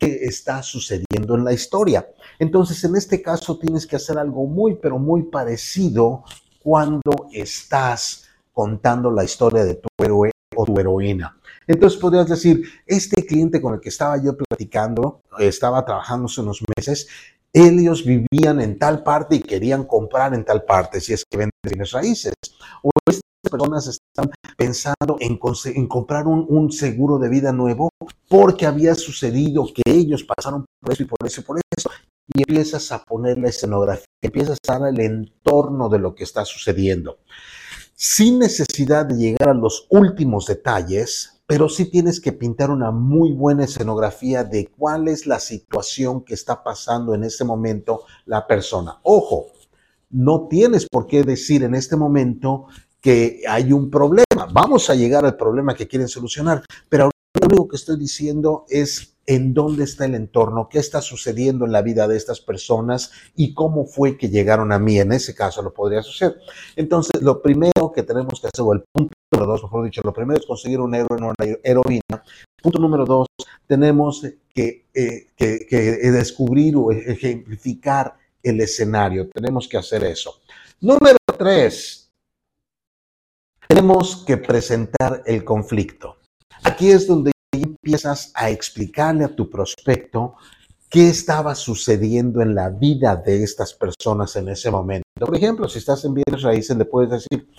qué 0.00 0.24
está 0.24 0.64
sucediendo 0.64 1.05
en 1.34 1.44
la 1.44 1.52
historia. 1.52 2.08
Entonces, 2.38 2.82
en 2.84 2.96
este 2.96 3.20
caso 3.20 3.58
tienes 3.58 3.86
que 3.86 3.96
hacer 3.96 4.18
algo 4.18 4.46
muy, 4.46 4.76
pero 4.76 4.98
muy 4.98 5.24
parecido 5.24 6.24
cuando 6.62 7.28
estás 7.32 8.24
contando 8.52 9.10
la 9.10 9.24
historia 9.24 9.64
de 9.64 9.74
tu 9.74 9.88
héroe 9.98 10.30
o 10.54 10.64
tu 10.64 10.78
heroína. 10.78 11.36
Entonces 11.66 11.98
podrías 11.98 12.28
decir, 12.28 12.62
este 12.86 13.26
cliente 13.26 13.60
con 13.60 13.74
el 13.74 13.80
que 13.80 13.88
estaba 13.88 14.22
yo 14.22 14.36
platicando, 14.36 15.22
estaba 15.38 15.84
trabajando 15.84 16.26
hace 16.26 16.40
unos 16.40 16.62
meses, 16.76 17.08
ellos 17.52 18.04
vivían 18.04 18.60
en 18.60 18.78
tal 18.78 19.02
parte 19.02 19.36
y 19.36 19.40
querían 19.40 19.84
comprar 19.84 20.34
en 20.34 20.44
tal 20.44 20.64
parte, 20.64 21.00
si 21.00 21.14
es 21.14 21.24
que 21.24 21.38
venden 21.38 21.52
bienes 21.62 21.92
raíces. 21.92 22.34
O 22.82 22.90
estas 23.06 23.22
personas 23.56 23.88
están 23.88 24.30
pensando 24.56 25.16
en, 25.20 25.86
comprar 25.88 26.26
un, 26.26 26.72
seguro 26.72 27.18
de 27.18 27.28
vida 27.28 27.52
nuevo 27.52 27.90
porque 28.28 28.66
había 28.66 28.94
sucedido 28.94 29.66
que 29.74 29.82
ellos 29.86 30.24
pasaron 30.24 30.64
por 30.80 30.92
eso 30.92 31.02
y 31.02 31.06
por 31.06 31.26
eso 31.26 31.40
y 31.40 31.44
por 31.44 31.60
eso. 31.76 31.90
Y 32.34 32.40
empiezas 32.40 32.90
a 32.92 33.02
poner 33.02 33.38
la 33.38 33.48
escenografía, 33.48 34.04
empiezas 34.22 34.58
a 34.68 34.78
dar 34.78 34.92
el 34.92 35.00
entorno 35.00 35.88
de 35.88 35.98
lo 35.98 36.14
que 36.14 36.24
está 36.24 36.44
sucediendo. 36.44 37.18
Sin 37.94 38.38
necesidad 38.38 39.06
de 39.06 39.16
llegar 39.16 39.50
a 39.50 39.54
los 39.54 39.86
últimos 39.90 40.46
detalles, 40.46 41.40
pero 41.46 41.68
sí 41.68 41.86
tienes 41.86 42.20
que 42.20 42.32
pintar 42.32 42.70
una 42.70 42.90
muy 42.90 43.32
buena 43.32 43.64
escenografía 43.64 44.42
de 44.42 44.66
cuál 44.66 45.08
es 45.08 45.26
la 45.26 45.38
situación 45.38 46.24
que 46.24 46.34
está 46.34 46.62
pasando 46.64 47.14
en 47.14 47.22
este 47.22 47.44
momento 47.44 48.04
la 48.26 48.46
persona. 48.46 48.98
Ojo, 49.02 49.46
no 50.10 50.48
tienes 50.48 50.86
por 50.88 51.06
qué 51.06 51.22
decir 51.22 51.62
en 51.62 51.74
este 51.74 51.96
momento 51.96 52.66
que 53.06 53.42
hay 53.48 53.72
un 53.72 53.88
problema. 53.88 54.48
Vamos 54.52 54.90
a 54.90 54.96
llegar 54.96 55.24
al 55.24 55.36
problema 55.36 55.76
que 55.76 55.86
quieren 55.86 56.08
solucionar, 56.08 56.64
pero 56.88 57.04
lo 57.40 57.46
único 57.46 57.68
que 57.68 57.76
estoy 57.76 57.96
diciendo 57.96 58.64
es 58.68 59.14
en 59.26 59.54
dónde 59.54 59.84
está 59.84 60.06
el 60.06 60.16
entorno, 60.16 60.68
qué 60.68 60.80
está 60.80 61.00
sucediendo 61.00 61.64
en 61.64 61.70
la 61.70 61.82
vida 61.82 62.08
de 62.08 62.16
estas 62.16 62.40
personas 62.40 63.12
y 63.36 63.54
cómo 63.54 63.86
fue 63.86 64.18
que 64.18 64.28
llegaron 64.28 64.72
a 64.72 64.80
mí. 64.80 64.98
En 64.98 65.12
ese 65.12 65.36
caso 65.36 65.62
lo 65.62 65.72
podría 65.72 66.02
suceder. 66.02 66.34
Entonces, 66.74 67.22
lo 67.22 67.40
primero 67.40 67.92
que 67.94 68.02
tenemos 68.02 68.40
que 68.40 68.48
hacer, 68.48 68.64
o 68.64 68.72
el 68.72 68.82
punto 68.90 69.14
número 69.30 69.52
dos, 69.52 69.62
mejor 69.62 69.84
dicho, 69.84 70.00
lo 70.02 70.12
primero 70.12 70.40
es 70.40 70.46
conseguir 70.46 70.80
un 70.80 70.92
héroe, 70.92 71.16
una 71.16 71.32
heroína. 71.62 72.24
Punto 72.60 72.80
número 72.80 73.04
dos, 73.04 73.28
tenemos 73.68 74.26
que, 74.52 74.86
eh, 74.92 75.28
que, 75.36 75.64
que 75.70 75.80
descubrir 76.10 76.74
o 76.74 76.90
ejemplificar 76.90 78.16
el 78.42 78.60
escenario. 78.60 79.28
Tenemos 79.28 79.68
que 79.68 79.76
hacer 79.76 80.02
eso. 80.02 80.40
Número 80.80 81.18
tres, 81.38 82.05
tenemos 83.76 84.24
que 84.24 84.38
presentar 84.38 85.22
el 85.26 85.44
conflicto. 85.44 86.16
Aquí 86.64 86.90
es 86.90 87.06
donde 87.06 87.32
empiezas 87.52 88.32
a 88.34 88.48
explicarle 88.48 89.24
a 89.24 89.36
tu 89.36 89.50
prospecto 89.50 90.36
qué 90.88 91.10
estaba 91.10 91.54
sucediendo 91.54 92.40
en 92.40 92.54
la 92.54 92.70
vida 92.70 93.16
de 93.16 93.42
estas 93.42 93.74
personas 93.74 94.34
en 94.36 94.48
ese 94.48 94.70
momento. 94.70 95.04
Por 95.18 95.36
ejemplo, 95.36 95.68
si 95.68 95.78
estás 95.78 96.06
en 96.06 96.14
bienes 96.14 96.40
raíces, 96.40 96.74
le 96.74 96.86
puedes 96.86 97.10
decir, 97.10 97.50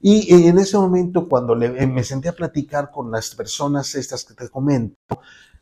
y 0.00 0.48
en 0.48 0.58
ese 0.58 0.78
momento 0.78 1.28
cuando 1.28 1.60
eh, 1.60 1.86
me 1.86 2.04
senté 2.04 2.30
a 2.30 2.32
platicar 2.32 2.90
con 2.90 3.10
las 3.10 3.34
personas 3.34 3.94
estas 3.96 4.24
que 4.24 4.32
te 4.32 4.48
comento, 4.48 4.96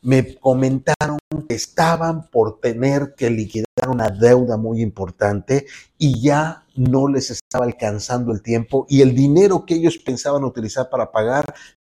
me 0.02 0.36
comentaron 0.36 1.18
que 1.48 1.56
estaban 1.56 2.28
por 2.30 2.60
tener 2.60 3.14
que 3.16 3.30
liquidar 3.30 3.64
una 3.88 4.08
deuda 4.08 4.56
muy 4.56 4.80
importante 4.82 5.66
y 5.98 6.20
ya 6.20 6.64
no 6.76 7.08
les 7.08 7.30
estaba 7.30 7.64
alcanzando 7.64 8.32
el 8.32 8.42
tiempo 8.42 8.86
y 8.88 9.00
el 9.00 9.14
dinero 9.14 9.64
que 9.64 9.74
ellos 9.74 9.98
pensaban 9.98 10.44
utilizar 10.44 10.90
para 10.90 11.10
pagar 11.10 11.44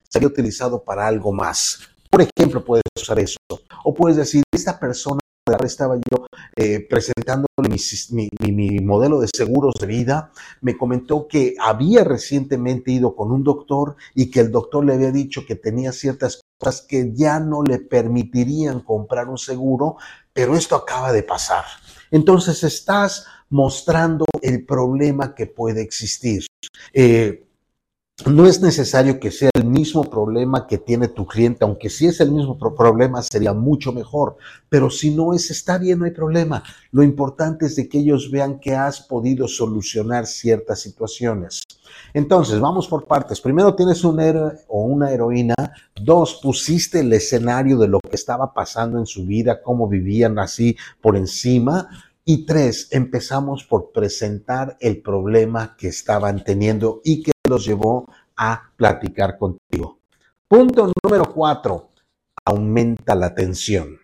se 0.09 0.19
había 0.19 0.29
utilizado 0.29 0.83
para 0.83 1.07
algo 1.07 1.33
más. 1.33 1.81
Por 2.11 2.23
ejemplo, 2.23 2.65
puedes 2.65 2.83
usar 2.97 3.19
eso. 3.19 3.39
O 3.85 3.95
puedes 3.95 4.17
decir, 4.17 4.43
esta 4.53 4.79
persona 4.79 5.21
estaba 5.65 5.97
yo 5.97 6.27
eh, 6.57 6.87
presentándole 6.89 7.47
mi, 8.11 8.29
mi, 8.53 8.79
modelo 8.81 9.21
de 9.21 9.29
seguros 9.35 9.75
de 9.81 9.87
vida, 9.87 10.31
me 10.61 10.77
comentó 10.77 11.27
que 11.29 11.55
había 11.59 12.05
recientemente 12.05 12.91
ido 12.91 13.15
con 13.15 13.33
un 13.33 13.45
doctor 13.45 13.97
y 14.15 14.31
que 14.31 14.41
el 14.41 14.51
doctor 14.51 14.85
le 14.85 14.95
había 14.95 15.11
dicho 15.11 15.47
que 15.47 15.55
tenía 15.55 15.93
ciertas 15.93 16.41
cosas 16.59 16.83
que 16.83 17.13
ya 17.15 17.41
no 17.41 17.63
le 17.63 17.79
permitirían 17.79 18.81
comprar 18.81 19.29
un 19.29 19.39
seguro, 19.39 19.97
pero 20.33 20.57
esto 20.57 20.77
acaba 20.77 21.13
de 21.13 21.23
pasar. 21.23 21.65
Entonces 22.11 22.63
estás 22.65 23.27
mostrando 23.51 24.25
el 24.43 24.65
problema 24.65 25.35
que 25.35 25.47
puede 25.47 25.83
existir. 25.83 26.47
Eh, 26.93 27.48
no 28.27 28.47
es 28.47 28.61
necesario 28.61 29.21
que 29.21 29.31
sea 29.31 29.51
el 29.55 29.65
mismo 29.65 30.03
problema 30.03 30.67
que 30.67 30.79
tiene 30.79 31.07
tu 31.09 31.25
cliente, 31.25 31.65
aunque 31.65 31.89
si 31.89 32.07
es 32.07 32.21
el 32.21 32.33
mismo 32.33 32.59
problema 32.59 33.23
sería 33.23 33.53
mucho 33.53 33.93
mejor, 33.93 34.37
pero 34.69 34.91
si 34.91 35.15
no 35.15 35.35
es, 35.35 35.51
está 35.51 35.79
bien, 35.79 36.01
no 36.01 36.05
hay 36.05 36.11
problema. 36.11 36.63
Lo 36.91 37.05
importante 37.05 37.67
es 37.67 37.77
de 37.77 37.89
que 37.89 37.99
ellos 37.99 38.31
vean 38.31 38.59
que 38.59 38.75
has 38.75 39.01
podido 39.01 39.47
solucionar 39.47 40.27
ciertas 40.27 40.81
situaciones. 40.81 41.63
Entonces, 42.13 42.59
vamos 42.59 42.89
por 42.89 43.07
partes. 43.07 43.41
Primero 43.41 43.75
tienes 43.75 44.03
un 44.03 44.21
héroe 44.21 44.53
o 44.67 44.83
una 44.83 45.13
heroína. 45.13 45.55
Dos, 45.95 46.41
pusiste 46.43 47.01
el 47.01 47.13
escenario 47.13 47.79
de 47.79 47.89
lo 47.89 48.01
que 48.01 48.17
estaba 48.17 48.53
pasando 48.53 48.99
en 48.99 49.07
su 49.07 49.25
vida, 49.27 49.63
cómo 49.63 49.89
vivían 49.89 50.39
así 50.39 50.77
por 51.01 51.17
encima. 51.17 51.89
Y 52.25 52.45
tres, 52.45 52.89
empezamos 52.91 53.65
por 53.65 53.93
presentar 53.93 54.77
el 54.81 55.01
problema 55.01 55.77
que 55.79 55.89
estaban 55.89 56.45
teniendo 56.45 57.01
y 57.05 57.23
que 57.23 57.31
los 57.49 57.65
llevó 57.65 58.07
a 58.37 58.71
platicar 58.77 59.39
contigo. 59.39 59.99
Punto 60.47 60.93
número 61.03 61.33
cuatro, 61.33 61.91
aumenta 62.45 63.15
la 63.15 63.35
tensión. 63.35 63.99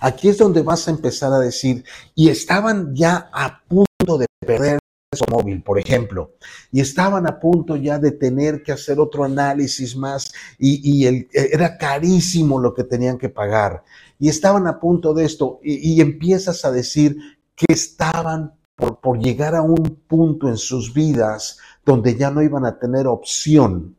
Aquí 0.00 0.28
es 0.28 0.38
donde 0.38 0.62
vas 0.62 0.88
a 0.88 0.90
empezar 0.90 1.32
a 1.32 1.38
decir, 1.38 1.84
y 2.14 2.28
estaban 2.28 2.94
ya 2.94 3.30
a 3.32 3.62
punto 3.66 4.18
de 4.18 4.26
perder 4.40 4.78
su 5.12 5.24
móvil, 5.30 5.62
por 5.62 5.78
ejemplo, 5.78 6.34
y 6.72 6.80
estaban 6.80 7.26
a 7.26 7.38
punto 7.38 7.76
ya 7.76 7.98
de 7.98 8.12
tener 8.12 8.62
que 8.62 8.72
hacer 8.72 8.98
otro 8.98 9.24
análisis 9.24 9.96
más 9.96 10.32
y, 10.58 11.06
era 11.32 11.78
carísimo 11.78 12.58
lo 12.58 12.74
que 12.74 12.84
tenían 12.84 13.16
que 13.16 13.28
pagar. 13.28 13.82
Y 14.18 14.28
estaban 14.28 14.66
a 14.66 14.80
punto 14.80 15.14
de 15.14 15.24
esto 15.24 15.60
y, 15.62 15.94
y 15.94 16.00
empiezas 16.00 16.64
a 16.64 16.72
decir, 16.72 17.16
que 17.54 17.72
estaban 17.72 18.52
por, 18.76 19.18
llegar 19.18 19.54
a 19.54 19.62
un 19.62 20.02
punto 20.06 20.48
en 20.48 20.56
sus 20.56 20.92
vidas 20.92 21.58
donde 21.84 22.16
ya 22.16 22.30
no 22.30 22.42
iban 22.42 22.66
a 22.66 22.78
tener 22.78 23.06
opción 23.06 23.96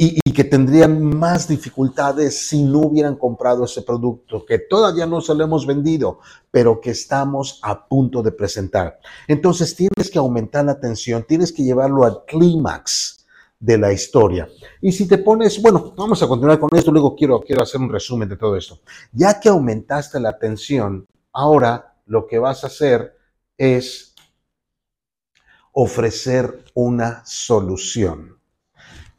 y, 0.00 0.20
que 0.32 0.44
tendrían 0.44 1.02
más 1.02 1.48
dificultades 1.48 2.46
si 2.46 2.62
no 2.62 2.78
hubieran 2.78 3.16
comprado 3.16 3.64
ese 3.64 3.82
producto 3.82 4.46
que 4.46 4.60
todavía 4.60 5.06
no 5.06 5.20
se 5.20 5.34
lo 5.34 5.42
hemos 5.42 5.66
vendido, 5.66 6.20
pero 6.52 6.80
que 6.80 6.90
estamos 6.90 7.58
a 7.64 7.88
punto 7.88 8.22
de 8.22 8.30
presentar. 8.30 9.00
Entonces 9.26 9.74
tienes 9.74 10.08
que 10.12 10.18
aumentar 10.18 10.64
la 10.64 10.72
atención, 10.72 11.24
tienes 11.26 11.52
que 11.52 11.64
llevarlo 11.64 12.04
al 12.04 12.24
clímax 12.24 13.26
de 13.58 13.76
la 13.76 13.92
historia. 13.92 14.48
Y 14.80 14.92
si 14.92 15.08
te 15.08 15.18
pones, 15.18 15.60
bueno, 15.60 15.92
vamos 15.96 16.22
a 16.22 16.28
continuar 16.28 16.60
con 16.60 16.70
esto, 16.72 16.92
luego 16.92 17.16
quiero, 17.16 17.40
quiero 17.40 17.62
hacer 17.64 17.80
un 17.80 17.90
resumen 17.90 18.28
de 18.28 18.36
todo 18.36 18.54
esto. 18.54 18.78
Ya 19.10 19.40
que 19.40 19.48
aumentaste 19.48 20.20
la 20.20 20.28
atención, 20.28 21.08
ahora 21.32 21.96
lo 22.06 22.28
que 22.28 22.38
vas 22.38 22.62
a 22.62 22.68
hacer 22.68 23.17
es 23.58 24.14
ofrecer 25.72 26.64
una 26.74 27.22
solución. 27.26 28.38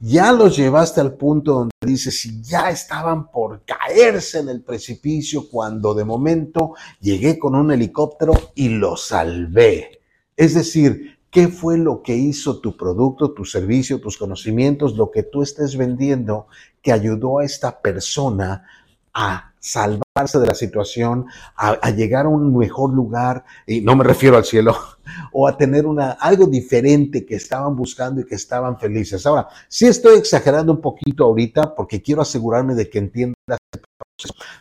Ya 0.01 0.31
los 0.31 0.55
llevaste 0.55 1.01
al 1.01 1.15
punto 1.15 1.53
donde 1.53 1.73
dices, 1.85 2.21
si 2.21 2.41
ya 2.41 2.69
estaban 2.69 3.29
por 3.29 3.65
caerse 3.65 4.39
en 4.39 4.47
el 4.47 4.63
precipicio 4.63 5.49
cuando 5.49 5.93
de 5.93 6.05
momento 6.05 6.73
llegué 7.01 7.37
con 7.37 7.53
un 7.53 7.69
helicóptero 7.71 8.31
y 8.55 8.69
lo 8.69 8.95
salvé. 8.95 9.99
Es 10.37 10.53
decir, 10.53 11.19
¿qué 11.29 11.49
fue 11.49 11.77
lo 11.77 12.01
que 12.01 12.15
hizo 12.15 12.61
tu 12.61 12.77
producto, 12.77 13.33
tu 13.33 13.43
servicio, 13.43 13.99
tus 13.99 14.17
conocimientos, 14.17 14.95
lo 14.95 15.11
que 15.11 15.23
tú 15.23 15.43
estés 15.43 15.75
vendiendo 15.75 16.47
que 16.81 16.93
ayudó 16.93 17.39
a 17.39 17.43
esta 17.43 17.81
persona 17.81 18.65
a 19.13 19.48
salvarse 19.59 20.39
de 20.39 20.47
la 20.47 20.53
situación, 20.53 21.25
a, 21.55 21.91
llegar 21.91 22.25
a 22.25 22.29
un 22.29 22.55
mejor 22.55 22.93
lugar, 22.93 23.43
y 23.67 23.81
no 23.81 23.95
me 23.95 24.03
refiero 24.03 24.37
al 24.37 24.45
cielo, 24.45 24.75
o 25.33 25.47
a 25.47 25.57
tener 25.57 25.85
una, 25.85 26.11
algo 26.11 26.47
diferente 26.47 27.25
que 27.25 27.35
estaban 27.35 27.75
buscando 27.75 28.21
y 28.21 28.25
que 28.25 28.35
estaban 28.35 28.79
felices. 28.79 29.25
Ahora, 29.25 29.47
sí 29.67 29.87
estoy 29.87 30.17
exagerando 30.17 30.71
un 30.71 30.81
poquito 30.81 31.25
ahorita 31.25 31.75
porque 31.75 32.01
quiero 32.01 32.21
asegurarme 32.21 32.75
de 32.75 32.89
que 32.89 32.99
entiendas 32.99 33.57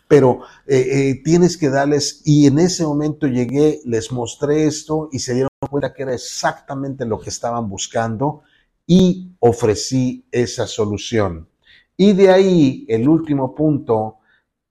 pero 0.07 0.41
eh, 0.67 0.87
eh, 0.91 1.23
tienes 1.25 1.57
que 1.57 1.69
darles, 1.69 2.23
y 2.25 2.47
en 2.47 2.59
ese 2.59 2.85
momento 2.85 3.27
llegué, 3.27 3.81
les 3.85 4.13
mostré 4.13 4.67
esto 4.67 5.09
y 5.13 5.19
se 5.19 5.35
dieron 5.35 5.49
cuenta 5.69 5.93
que 5.93 6.03
era 6.05 6.15
exactamente 6.15 7.05
lo 7.05 7.19
que 7.21 7.31
estaban 7.31 7.69
buscando 7.69 8.43
y 8.87 9.33
ofrecí 9.41 10.25
esa 10.31 10.67
solución. 10.67 11.49
Y 11.97 12.13
de 12.13 12.31
ahí 12.31 12.87
el 12.89 13.09
último 13.09 13.55
punto 13.55 14.18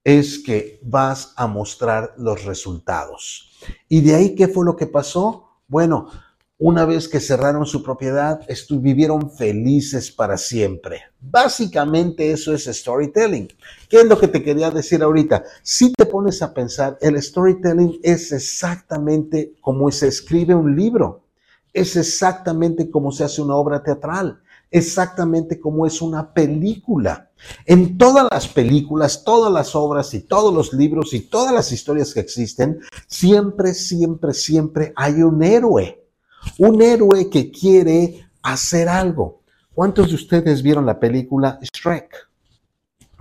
es 0.08 0.40
que 0.40 0.80
vas 0.84 1.34
a 1.36 1.48
mostrar 1.48 2.14
los 2.18 2.46
resultados. 2.46 3.52
Y 3.90 4.00
de 4.00 4.16
ahí, 4.16 4.36
¿qué 4.36 4.48
fue 4.48 4.64
lo 4.64 4.78
que 4.78 4.88
pasó? 4.88 5.50
Bueno, 5.68 6.08
una 6.58 6.86
vez 6.86 7.10
que 7.10 7.20
cerraron 7.20 7.66
su 7.66 7.84
propiedad, 7.84 8.40
vivieron 8.70 9.30
felices 9.30 10.10
para 10.10 10.38
siempre. 10.38 11.02
Básicamente 11.20 12.32
eso 12.32 12.54
es 12.54 12.68
storytelling. 12.68 13.50
¿Qué 13.90 13.98
es 13.98 14.06
lo 14.06 14.18
que 14.18 14.30
te 14.30 14.42
quería 14.42 14.72
decir 14.72 15.04
ahorita? 15.04 15.44
Si 15.62 15.92
te 15.92 16.06
pones 16.06 16.42
a 16.42 16.54
pensar, 16.54 16.98
el 17.02 17.22
storytelling 17.22 18.00
es 18.02 18.32
exactamente 18.32 19.56
como 19.60 19.92
se 19.92 20.08
escribe 20.08 20.56
un 20.56 20.74
libro. 20.74 21.26
Es 21.74 21.98
exactamente 21.98 22.90
como 22.90 23.12
se 23.12 23.26
hace 23.26 23.42
una 23.42 23.58
obra 23.58 23.84
teatral 23.84 24.40
exactamente 24.72 25.60
como 25.60 25.86
es 25.86 26.02
una 26.02 26.34
película. 26.34 27.32
En 27.66 27.98
todas 27.98 28.28
las 28.32 28.48
películas, 28.48 29.24
todas 29.24 29.52
las 29.52 29.76
obras 29.76 30.14
y 30.14 30.22
todos 30.22 30.54
los 30.54 30.74
libros 30.74 31.14
y 31.14 31.22
todas 31.22 31.54
las 31.54 31.72
historias 31.72 32.14
que 32.14 32.20
existen, 32.20 32.80
siempre, 33.08 33.74
siempre, 33.74 34.34
siempre 34.34 34.94
hay 34.96 35.22
un 35.22 35.44
héroe. 35.44 36.04
Un 36.60 36.82
héroe 36.82 37.30
que 37.30 37.52
quiere 37.52 38.28
hacer 38.42 38.90
algo. 38.90 39.42
¿Cuántos 39.74 40.10
de 40.10 40.16
ustedes 40.16 40.64
vieron 40.64 40.86
la 40.86 41.00
película 41.00 41.60
Shrek? 41.62 42.28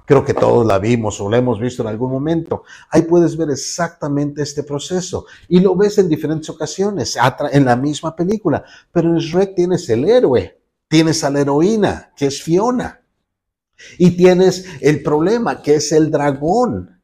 Creo 0.06 0.24
que 0.24 0.34
todos 0.34 0.64
la 0.64 0.78
vimos 0.78 1.20
o 1.20 1.28
la 1.28 1.38
hemos 1.38 1.58
visto 1.58 1.82
en 1.82 1.88
algún 1.88 2.12
momento. 2.12 2.62
Ahí 2.90 3.02
puedes 3.02 3.36
ver 3.36 3.50
exactamente 3.50 4.40
este 4.40 4.62
proceso 4.62 5.26
y 5.48 5.58
lo 5.58 5.74
ves 5.74 5.98
en 5.98 6.08
diferentes 6.08 6.48
ocasiones, 6.48 7.18
en 7.50 7.64
la 7.64 7.74
misma 7.74 8.14
película. 8.14 8.64
Pero 8.92 9.08
en 9.08 9.18
Shrek 9.18 9.56
tienes 9.56 9.88
el 9.90 10.08
héroe, 10.08 10.60
Tienes 10.88 11.24
a 11.24 11.30
la 11.30 11.40
heroína, 11.40 12.12
que 12.16 12.26
es 12.26 12.42
Fiona. 12.42 13.00
Y 13.98 14.12
tienes 14.12 14.64
el 14.80 15.02
problema, 15.02 15.62
que 15.62 15.74
es 15.74 15.92
el 15.92 16.10
dragón. 16.10 16.96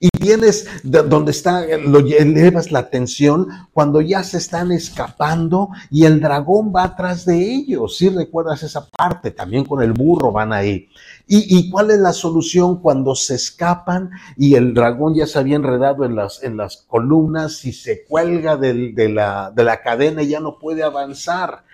Y 0.00 0.08
tienes 0.10 0.66
donde 0.82 1.30
está, 1.30 1.64
lo 1.78 2.00
elevas 2.00 2.70
la 2.70 2.80
atención 2.80 3.48
cuando 3.72 4.02
ya 4.02 4.22
se 4.22 4.36
están 4.36 4.70
escapando 4.70 5.70
y 5.90 6.04
el 6.04 6.20
dragón 6.20 6.72
va 6.74 6.82
atrás 6.82 7.24
de 7.24 7.38
ellos. 7.38 7.96
Si 7.96 8.10
recuerdas 8.10 8.62
esa 8.62 8.86
parte, 8.90 9.30
también 9.30 9.64
con 9.64 9.82
el 9.82 9.92
burro 9.92 10.30
van 10.30 10.52
ahí. 10.52 10.90
¿Y, 11.26 11.70
cuál 11.70 11.90
es 11.90 12.00
la 12.00 12.12
solución 12.12 12.82
cuando 12.82 13.14
se 13.14 13.36
escapan 13.36 14.10
y 14.36 14.56
el 14.56 14.74
dragón 14.74 15.14
ya 15.14 15.26
se 15.26 15.38
había 15.38 15.56
enredado 15.56 16.04
en 16.04 16.16
las, 16.16 16.42
en 16.42 16.58
las 16.58 16.84
columnas 16.86 17.64
y 17.64 17.72
se 17.72 18.04
cuelga 18.04 18.58
de, 18.58 19.08
la, 19.08 19.50
de 19.54 19.64
la 19.64 19.80
cadena 19.80 20.22
y 20.22 20.28
ya 20.28 20.40
no 20.40 20.58
puede 20.58 20.82
avanzar? 20.82 21.64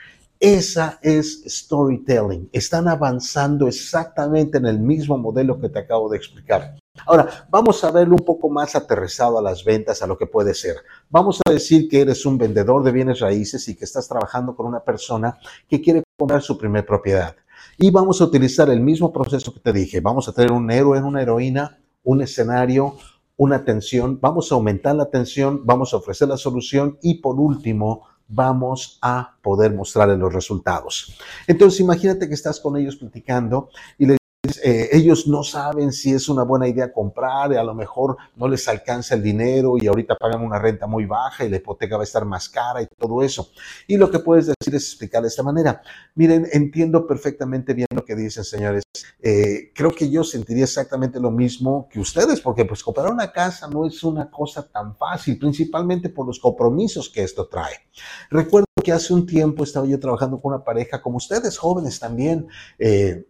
Esa 0.41 0.99
es 1.03 1.45
storytelling. 1.47 2.49
Están 2.51 2.89
avanzando 2.89 3.69
exactamente 3.69 4.57
en 4.57 4.65
el 4.65 4.81
mismo 4.81 5.19
modelo 5.19 5.61
que 5.61 5.69
te 5.69 5.81
acabo 5.81 6.09
de 6.09 6.17
explicar. 6.17 6.79
Ahora, 7.07 7.29
vamos 7.51 7.85
a 7.85 7.91
verlo 7.91 8.15
un 8.15 8.25
poco 8.25 8.49
más 8.49 8.75
aterrizado 8.75 9.39
a 9.39 9.43
las 9.43 9.63
ventas, 9.63 10.01
a 10.01 10.07
lo 10.07 10.17
que 10.17 10.27
puede 10.27 10.55
ser. 10.55 10.77
Vamos 11.11 11.41
a 11.47 11.51
decir 11.51 11.91
que 11.91 12.01
eres 12.01 12.25
un 12.25 12.39
vendedor 12.39 12.83
de 12.83 12.91
bienes 12.91 13.21
raíces 13.21 13.69
y 13.69 13.77
que 13.77 13.85
estás 13.85 14.09
trabajando 14.09 14.57
con 14.57 14.65
una 14.67 14.83
persona 14.83 15.39
que 15.69 15.83
quiere 15.83 16.03
comprar 16.19 16.41
su 16.41 16.57
primer 16.57 16.87
propiedad. 16.87 17.37
Y 17.77 17.91
vamos 17.91 18.23
a 18.23 18.25
utilizar 18.25 18.71
el 18.71 18.81
mismo 18.81 19.13
proceso 19.13 19.53
que 19.53 19.61
te 19.61 19.75
dije. 19.75 20.01
Vamos 20.01 20.27
a 20.27 20.33
tener 20.33 20.53
un 20.53 20.71
héroe, 20.71 21.03
una 21.03 21.21
heroína, 21.21 21.79
un 22.03 22.23
escenario, 22.23 22.97
una 23.37 23.57
atención. 23.57 24.19
Vamos 24.23 24.51
a 24.51 24.55
aumentar 24.55 24.97
la 24.97 25.03
atención, 25.03 25.67
vamos 25.67 25.93
a 25.93 25.99
ofrecer 25.99 26.29
la 26.29 26.39
solución 26.39 26.99
y 27.03 27.21
por 27.21 27.39
último, 27.39 28.07
vamos 28.31 28.99
a 29.03 29.35
poder 29.43 29.75
mostrarles 29.75 30.19
los 30.19 30.33
resultados. 30.33 31.19
Entonces, 31.47 31.81
imagínate 31.81 32.29
que 32.29 32.35
estás 32.35 32.61
con 32.61 32.77
ellos 32.77 32.97
platicando 32.97 33.71
y 33.99 34.07
les 34.07 34.20
eh, 34.63 34.89
ellos 34.93 35.27
no 35.27 35.43
saben 35.43 35.93
si 35.93 36.13
es 36.13 36.29
una 36.29 36.45
buena 36.45 36.67
idea 36.67 36.93
comprar, 36.93 37.53
a 37.53 37.63
lo 37.63 37.75
mejor 37.75 38.17
no 38.37 38.49
les 38.49 38.67
alcanza 38.69 39.15
el 39.15 39.23
dinero 39.23 39.75
y 39.79 39.87
ahorita 39.87 40.17
pagan 40.17 40.43
una 40.43 40.59
renta 40.59 40.87
muy 40.87 41.05
baja 41.05 41.45
y 41.45 41.51
la 41.51 41.57
hipoteca 41.57 41.97
va 41.97 42.03
a 42.03 42.05
estar 42.05 42.25
más 42.25 42.49
cara 42.49 42.81
y 42.81 42.87
todo 42.87 43.23
eso. 43.23 43.51
Y 43.87 43.99
lo 43.99 44.11
que 44.11 44.19
puedes 44.19 44.47
decir 44.47 44.75
es 44.75 44.85
explicar 44.85 45.23
de 45.23 45.29
esta 45.29 45.43
manera. 45.43 45.83
Miren, 46.15 46.49
entiendo 46.53 47.07
perfectamente 47.07 47.75
bien 47.75 47.87
lo 47.95 48.05
que 48.05 48.17
dicen, 48.17 48.45
señores. 48.45 48.83
Eh, 49.21 49.73
creo 49.75 49.91
que 49.91 50.11
yo 50.11 50.25
sentiría 50.25 50.65
exactamente 50.65 51.21
lo 51.21 51.31
mismo 51.31 51.87
que 51.91 52.01
ustedes, 52.01 52.41
porque 52.41 52.65
pues 52.65 52.83
comprar 52.83 53.13
una 53.13 53.31
casa 53.33 53.69
no 53.69 53.87
es 53.87 54.03
una 54.03 54.31
cosa 54.31 54.67
tan 54.67 54.97
fácil, 54.97 55.39
principalmente 55.39 56.09
por 56.09 56.27
los 56.27 56.39
compromisos 56.39 57.11
que 57.11 57.23
esto 57.23 57.47
trae. 57.47 57.75
Recuerdo 58.31 58.67
que 58.83 58.93
hace 58.93 59.13
un 59.13 59.27
tiempo 59.27 59.65
estaba 59.65 59.87
yo 59.87 60.01
trabajando 60.01 60.41
con 60.41 60.55
una 60.55 60.65
pareja, 60.65 61.03
como 61.03 61.19
ustedes 61.19 61.59
jóvenes 61.59 62.01
también, 62.01 62.49
eh, 62.79 63.27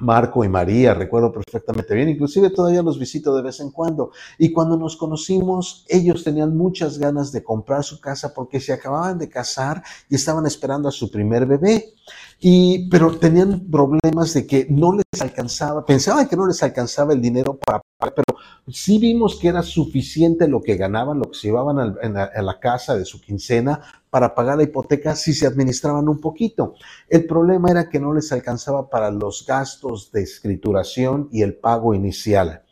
Marco 0.00 0.44
y 0.44 0.48
María, 0.48 0.94
recuerdo 0.94 1.32
perfectamente 1.32 1.94
bien, 1.94 2.08
inclusive 2.08 2.50
todavía 2.50 2.82
los 2.82 2.98
visito 2.98 3.34
de 3.36 3.42
vez 3.42 3.60
en 3.60 3.70
cuando. 3.70 4.10
Y 4.38 4.52
cuando 4.52 4.76
nos 4.76 4.96
conocimos, 4.96 5.84
ellos 5.88 6.24
tenían 6.24 6.56
muchas 6.56 6.98
ganas 6.98 7.32
de 7.32 7.44
comprar 7.44 7.84
su 7.84 8.00
casa 8.00 8.32
porque 8.34 8.60
se 8.60 8.72
acababan 8.72 9.18
de 9.18 9.28
casar 9.28 9.82
y 10.08 10.14
estaban 10.14 10.46
esperando 10.46 10.88
a 10.88 10.92
su 10.92 11.10
primer 11.10 11.46
bebé. 11.46 11.94
Y, 12.40 12.88
pero 12.88 13.18
tenían 13.18 13.70
problemas 13.70 14.32
de 14.34 14.46
que 14.46 14.66
no 14.70 14.94
les 14.94 15.20
alcanzaba, 15.20 15.84
pensaban 15.84 16.26
que 16.26 16.36
no 16.36 16.46
les 16.46 16.62
alcanzaba 16.62 17.12
el 17.12 17.20
dinero 17.20 17.58
para 17.58 17.82
pagar, 17.98 18.14
pero 18.14 18.38
sí 18.68 18.98
vimos 18.98 19.36
que 19.36 19.48
era 19.48 19.62
suficiente 19.62 20.48
lo 20.48 20.62
que 20.62 20.76
ganaban, 20.76 21.18
lo 21.18 21.30
que 21.30 21.38
se 21.38 21.48
llevaban 21.48 21.78
a 21.78 22.42
la 22.42 22.58
casa 22.58 22.96
de 22.96 23.04
su 23.04 23.20
quincena 23.20 23.99
para 24.10 24.34
pagar 24.34 24.58
la 24.58 24.64
hipoteca 24.64 25.14
si 25.14 25.32
se 25.32 25.46
administraban 25.46 26.08
un 26.08 26.20
poquito. 26.20 26.74
El 27.08 27.26
problema 27.26 27.70
era 27.70 27.88
que 27.88 28.00
no 28.00 28.12
les 28.12 28.32
alcanzaba 28.32 28.90
para 28.90 29.10
los 29.10 29.46
gastos 29.46 30.10
de 30.12 30.22
escrituración 30.22 31.28
y 31.32 31.42
el 31.42 31.54
pago 31.54 31.94
inicial. 31.94 32.64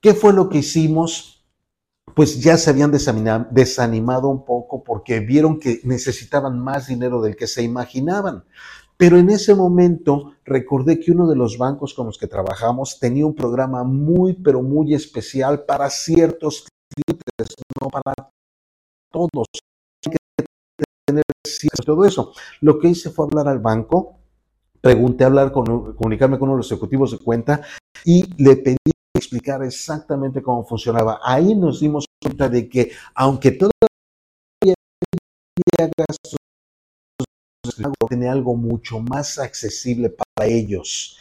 ¿Qué 0.00 0.14
fue 0.14 0.34
lo 0.34 0.48
que 0.48 0.58
hicimos? 0.58 1.44
Pues 2.14 2.40
ya 2.40 2.58
se 2.58 2.70
habían 2.70 2.92
desanimado 2.92 4.28
un 4.28 4.44
poco 4.44 4.84
porque 4.84 5.20
vieron 5.20 5.58
que 5.58 5.80
necesitaban 5.84 6.60
más 6.60 6.86
dinero 6.86 7.22
del 7.22 7.34
que 7.34 7.46
se 7.46 7.62
imaginaban. 7.62 8.44
Pero 8.96 9.16
en 9.16 9.30
ese 9.30 9.54
momento 9.54 10.34
recordé 10.44 11.00
que 11.00 11.10
uno 11.10 11.26
de 11.26 11.34
los 11.34 11.58
bancos 11.58 11.94
con 11.94 12.06
los 12.06 12.18
que 12.18 12.28
trabajamos 12.28 13.00
tenía 13.00 13.26
un 13.26 13.34
programa 13.34 13.82
muy, 13.82 14.34
pero 14.34 14.62
muy 14.62 14.94
especial 14.94 15.64
para 15.64 15.90
ciertos 15.90 16.68
clientes, 16.94 17.56
no 17.80 17.88
para 17.88 18.14
todos 19.10 19.46
todo 21.84 22.04
eso. 22.04 22.32
Lo 22.60 22.78
que 22.78 22.88
hice 22.88 23.10
fue 23.10 23.26
hablar 23.26 23.48
al 23.48 23.58
banco, 23.58 24.18
pregunté 24.80 25.24
hablar 25.24 25.52
con, 25.52 25.94
comunicarme 25.94 26.38
con 26.38 26.48
uno 26.48 26.56
de 26.56 26.60
los 26.60 26.72
ejecutivos 26.72 27.12
de 27.12 27.18
cuenta 27.18 27.62
y 28.04 28.42
le 28.42 28.56
pedí 28.56 28.76
explicar 29.16 29.62
exactamente 29.62 30.42
cómo 30.42 30.64
funcionaba. 30.64 31.20
Ahí 31.22 31.54
nos 31.54 31.80
dimos 31.80 32.06
cuenta 32.20 32.48
de 32.48 32.68
que 32.68 32.92
aunque 33.14 33.52
todavía 33.52 34.74
gastos, 35.96 36.36
tenía 38.08 38.32
algo 38.32 38.54
mucho 38.54 39.00
más 39.00 39.38
accesible 39.38 40.10
para 40.10 40.48
ellos. 40.48 41.16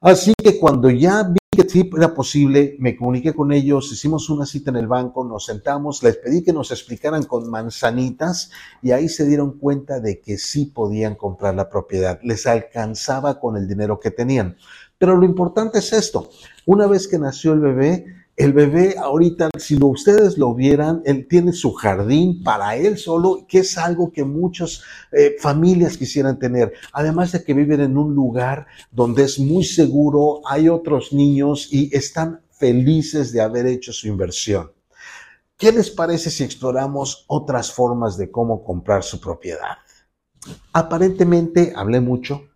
Así 0.00 0.32
que 0.42 0.58
cuando 0.58 0.90
ya 0.90 1.22
vi 1.22 1.41
que 1.52 1.66
era 1.98 2.14
posible, 2.14 2.76
me 2.78 2.96
comuniqué 2.96 3.34
con 3.34 3.52
ellos, 3.52 3.92
hicimos 3.92 4.30
una 4.30 4.46
cita 4.46 4.70
en 4.70 4.78
el 4.78 4.86
banco, 4.86 5.22
nos 5.22 5.44
sentamos, 5.44 6.02
les 6.02 6.16
pedí 6.16 6.42
que 6.42 6.54
nos 6.54 6.70
explicaran 6.70 7.24
con 7.24 7.50
manzanitas 7.50 8.50
y 8.80 8.92
ahí 8.92 9.06
se 9.10 9.26
dieron 9.26 9.58
cuenta 9.58 10.00
de 10.00 10.22
que 10.22 10.38
sí 10.38 10.64
podían 10.64 11.14
comprar 11.14 11.54
la 11.54 11.68
propiedad, 11.68 12.18
les 12.22 12.46
alcanzaba 12.46 13.38
con 13.38 13.58
el 13.58 13.68
dinero 13.68 14.00
que 14.00 14.10
tenían. 14.10 14.56
Pero 14.96 15.14
lo 15.14 15.26
importante 15.26 15.80
es 15.80 15.92
esto, 15.92 16.30
una 16.64 16.86
vez 16.86 17.06
que 17.06 17.18
nació 17.18 17.52
el 17.52 17.60
bebé, 17.60 18.06
el 18.36 18.52
bebé 18.54 18.96
ahorita, 18.98 19.50
si 19.58 19.76
lo, 19.76 19.88
ustedes 19.88 20.38
lo 20.38 20.54
vieran, 20.54 21.02
él 21.04 21.26
tiene 21.28 21.52
su 21.52 21.72
jardín 21.72 22.42
para 22.42 22.76
él 22.76 22.96
solo, 22.96 23.44
que 23.46 23.58
es 23.58 23.76
algo 23.76 24.10
que 24.10 24.24
muchas 24.24 24.82
eh, 25.12 25.36
familias 25.38 25.98
quisieran 25.98 26.38
tener. 26.38 26.72
Además 26.92 27.32
de 27.32 27.44
que 27.44 27.52
viven 27.52 27.80
en 27.80 27.98
un 27.98 28.14
lugar 28.14 28.66
donde 28.90 29.24
es 29.24 29.38
muy 29.38 29.64
seguro, 29.64 30.40
hay 30.46 30.68
otros 30.68 31.12
niños 31.12 31.68
y 31.70 31.94
están 31.94 32.40
felices 32.50 33.32
de 33.32 33.42
haber 33.42 33.66
hecho 33.66 33.92
su 33.92 34.08
inversión. 34.08 34.72
¿Qué 35.58 35.70
les 35.70 35.90
parece 35.90 36.30
si 36.30 36.42
exploramos 36.42 37.24
otras 37.28 37.70
formas 37.70 38.16
de 38.16 38.30
cómo 38.30 38.64
comprar 38.64 39.02
su 39.02 39.20
propiedad? 39.20 39.76
Aparentemente 40.72 41.72
hablé 41.76 42.00
mucho. 42.00 42.48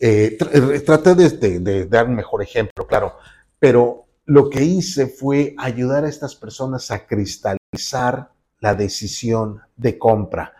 Eh, 0.00 0.38
eh, 0.40 0.80
traté 0.80 1.14
de 1.14 1.86
dar 1.86 2.06
un 2.06 2.14
mejor 2.14 2.42
ejemplo, 2.42 2.86
claro, 2.86 3.14
pero 3.58 4.07
lo 4.28 4.50
que 4.50 4.62
hice 4.62 5.06
fue 5.06 5.54
ayudar 5.56 6.04
a 6.04 6.08
estas 6.08 6.34
personas 6.34 6.90
a 6.90 7.06
cristalizar 7.06 8.30
la 8.60 8.74
decisión 8.74 9.60
de 9.74 9.96
compra. 9.96 10.52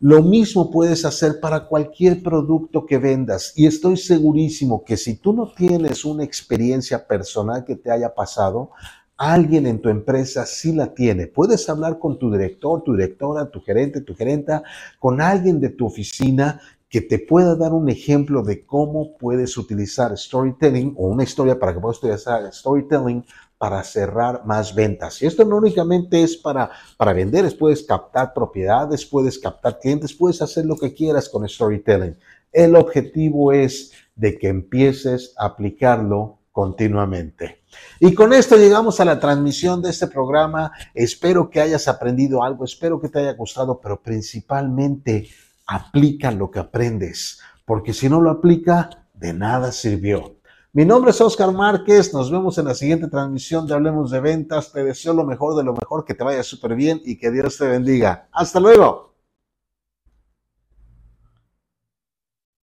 Lo 0.00 0.20
mismo 0.20 0.68
puedes 0.68 1.04
hacer 1.04 1.38
para 1.38 1.68
cualquier 1.68 2.24
producto 2.24 2.84
que 2.84 2.98
vendas 2.98 3.52
y 3.54 3.66
estoy 3.66 3.98
segurísimo 3.98 4.84
que 4.84 4.96
si 4.96 5.14
tú 5.14 5.32
no 5.32 5.52
tienes 5.54 6.04
una 6.04 6.24
experiencia 6.24 7.06
personal 7.06 7.64
que 7.64 7.76
te 7.76 7.92
haya 7.92 8.12
pasado, 8.12 8.70
alguien 9.16 9.66
en 9.66 9.80
tu 9.80 9.90
empresa 9.90 10.44
sí 10.44 10.72
la 10.72 10.92
tiene. 10.92 11.28
Puedes 11.28 11.68
hablar 11.68 12.00
con 12.00 12.18
tu 12.18 12.32
director, 12.32 12.82
tu 12.82 12.96
directora, 12.96 13.48
tu 13.48 13.60
gerente, 13.60 14.00
tu 14.00 14.16
gerenta, 14.16 14.64
con 14.98 15.20
alguien 15.20 15.60
de 15.60 15.68
tu 15.68 15.86
oficina 15.86 16.60
que 16.94 17.00
te 17.00 17.18
pueda 17.18 17.56
dar 17.56 17.72
un 17.72 17.90
ejemplo 17.90 18.44
de 18.44 18.64
cómo 18.64 19.16
puedes 19.18 19.58
utilizar 19.58 20.16
storytelling 20.16 20.94
o 20.96 21.08
una 21.08 21.24
historia 21.24 21.58
para 21.58 21.74
que 21.74 21.80
puedas 21.80 21.98
utilizar 21.98 22.48
storytelling 22.54 23.26
para 23.58 23.82
cerrar 23.82 24.46
más 24.46 24.72
ventas. 24.72 25.20
Y 25.20 25.26
esto 25.26 25.44
no 25.44 25.56
únicamente 25.56 26.22
es 26.22 26.36
para, 26.36 26.70
para 26.96 27.12
vender, 27.12 27.52
puedes 27.58 27.82
captar 27.82 28.32
propiedades, 28.32 29.04
puedes 29.04 29.40
captar 29.40 29.80
clientes, 29.80 30.14
puedes 30.14 30.40
hacer 30.40 30.66
lo 30.66 30.76
que 30.76 30.94
quieras 30.94 31.28
con 31.28 31.48
storytelling. 31.48 32.16
El 32.52 32.76
objetivo 32.76 33.50
es 33.50 33.90
de 34.14 34.38
que 34.38 34.46
empieces 34.46 35.34
a 35.36 35.46
aplicarlo 35.46 36.38
continuamente. 36.52 37.64
Y 37.98 38.14
con 38.14 38.32
esto 38.32 38.56
llegamos 38.56 39.00
a 39.00 39.04
la 39.04 39.18
transmisión 39.18 39.82
de 39.82 39.90
este 39.90 40.06
programa. 40.06 40.70
Espero 40.94 41.50
que 41.50 41.60
hayas 41.60 41.88
aprendido 41.88 42.44
algo, 42.44 42.64
espero 42.64 43.00
que 43.00 43.08
te 43.08 43.18
haya 43.18 43.32
gustado, 43.32 43.80
pero 43.80 44.00
principalmente 44.00 45.28
aplica 45.66 46.30
lo 46.30 46.50
que 46.50 46.58
aprendes, 46.58 47.40
porque 47.64 47.92
si 47.92 48.08
no 48.08 48.20
lo 48.20 48.30
aplica, 48.30 48.90
de 49.14 49.32
nada 49.32 49.72
sirvió. 49.72 50.36
Mi 50.72 50.84
nombre 50.84 51.12
es 51.12 51.20
Oscar 51.20 51.52
Márquez, 51.52 52.12
nos 52.12 52.32
vemos 52.32 52.58
en 52.58 52.64
la 52.64 52.74
siguiente 52.74 53.06
transmisión 53.06 53.66
de 53.66 53.74
Hablemos 53.74 54.10
de 54.10 54.20
Ventas. 54.20 54.72
Te 54.72 54.82
deseo 54.82 55.14
lo 55.14 55.24
mejor 55.24 55.56
de 55.56 55.62
lo 55.62 55.72
mejor, 55.72 56.04
que 56.04 56.14
te 56.14 56.24
vaya 56.24 56.42
súper 56.42 56.74
bien 56.74 57.00
y 57.04 57.16
que 57.16 57.30
Dios 57.30 57.56
te 57.56 57.68
bendiga. 57.68 58.28
Hasta 58.32 58.58
luego. 58.58 59.13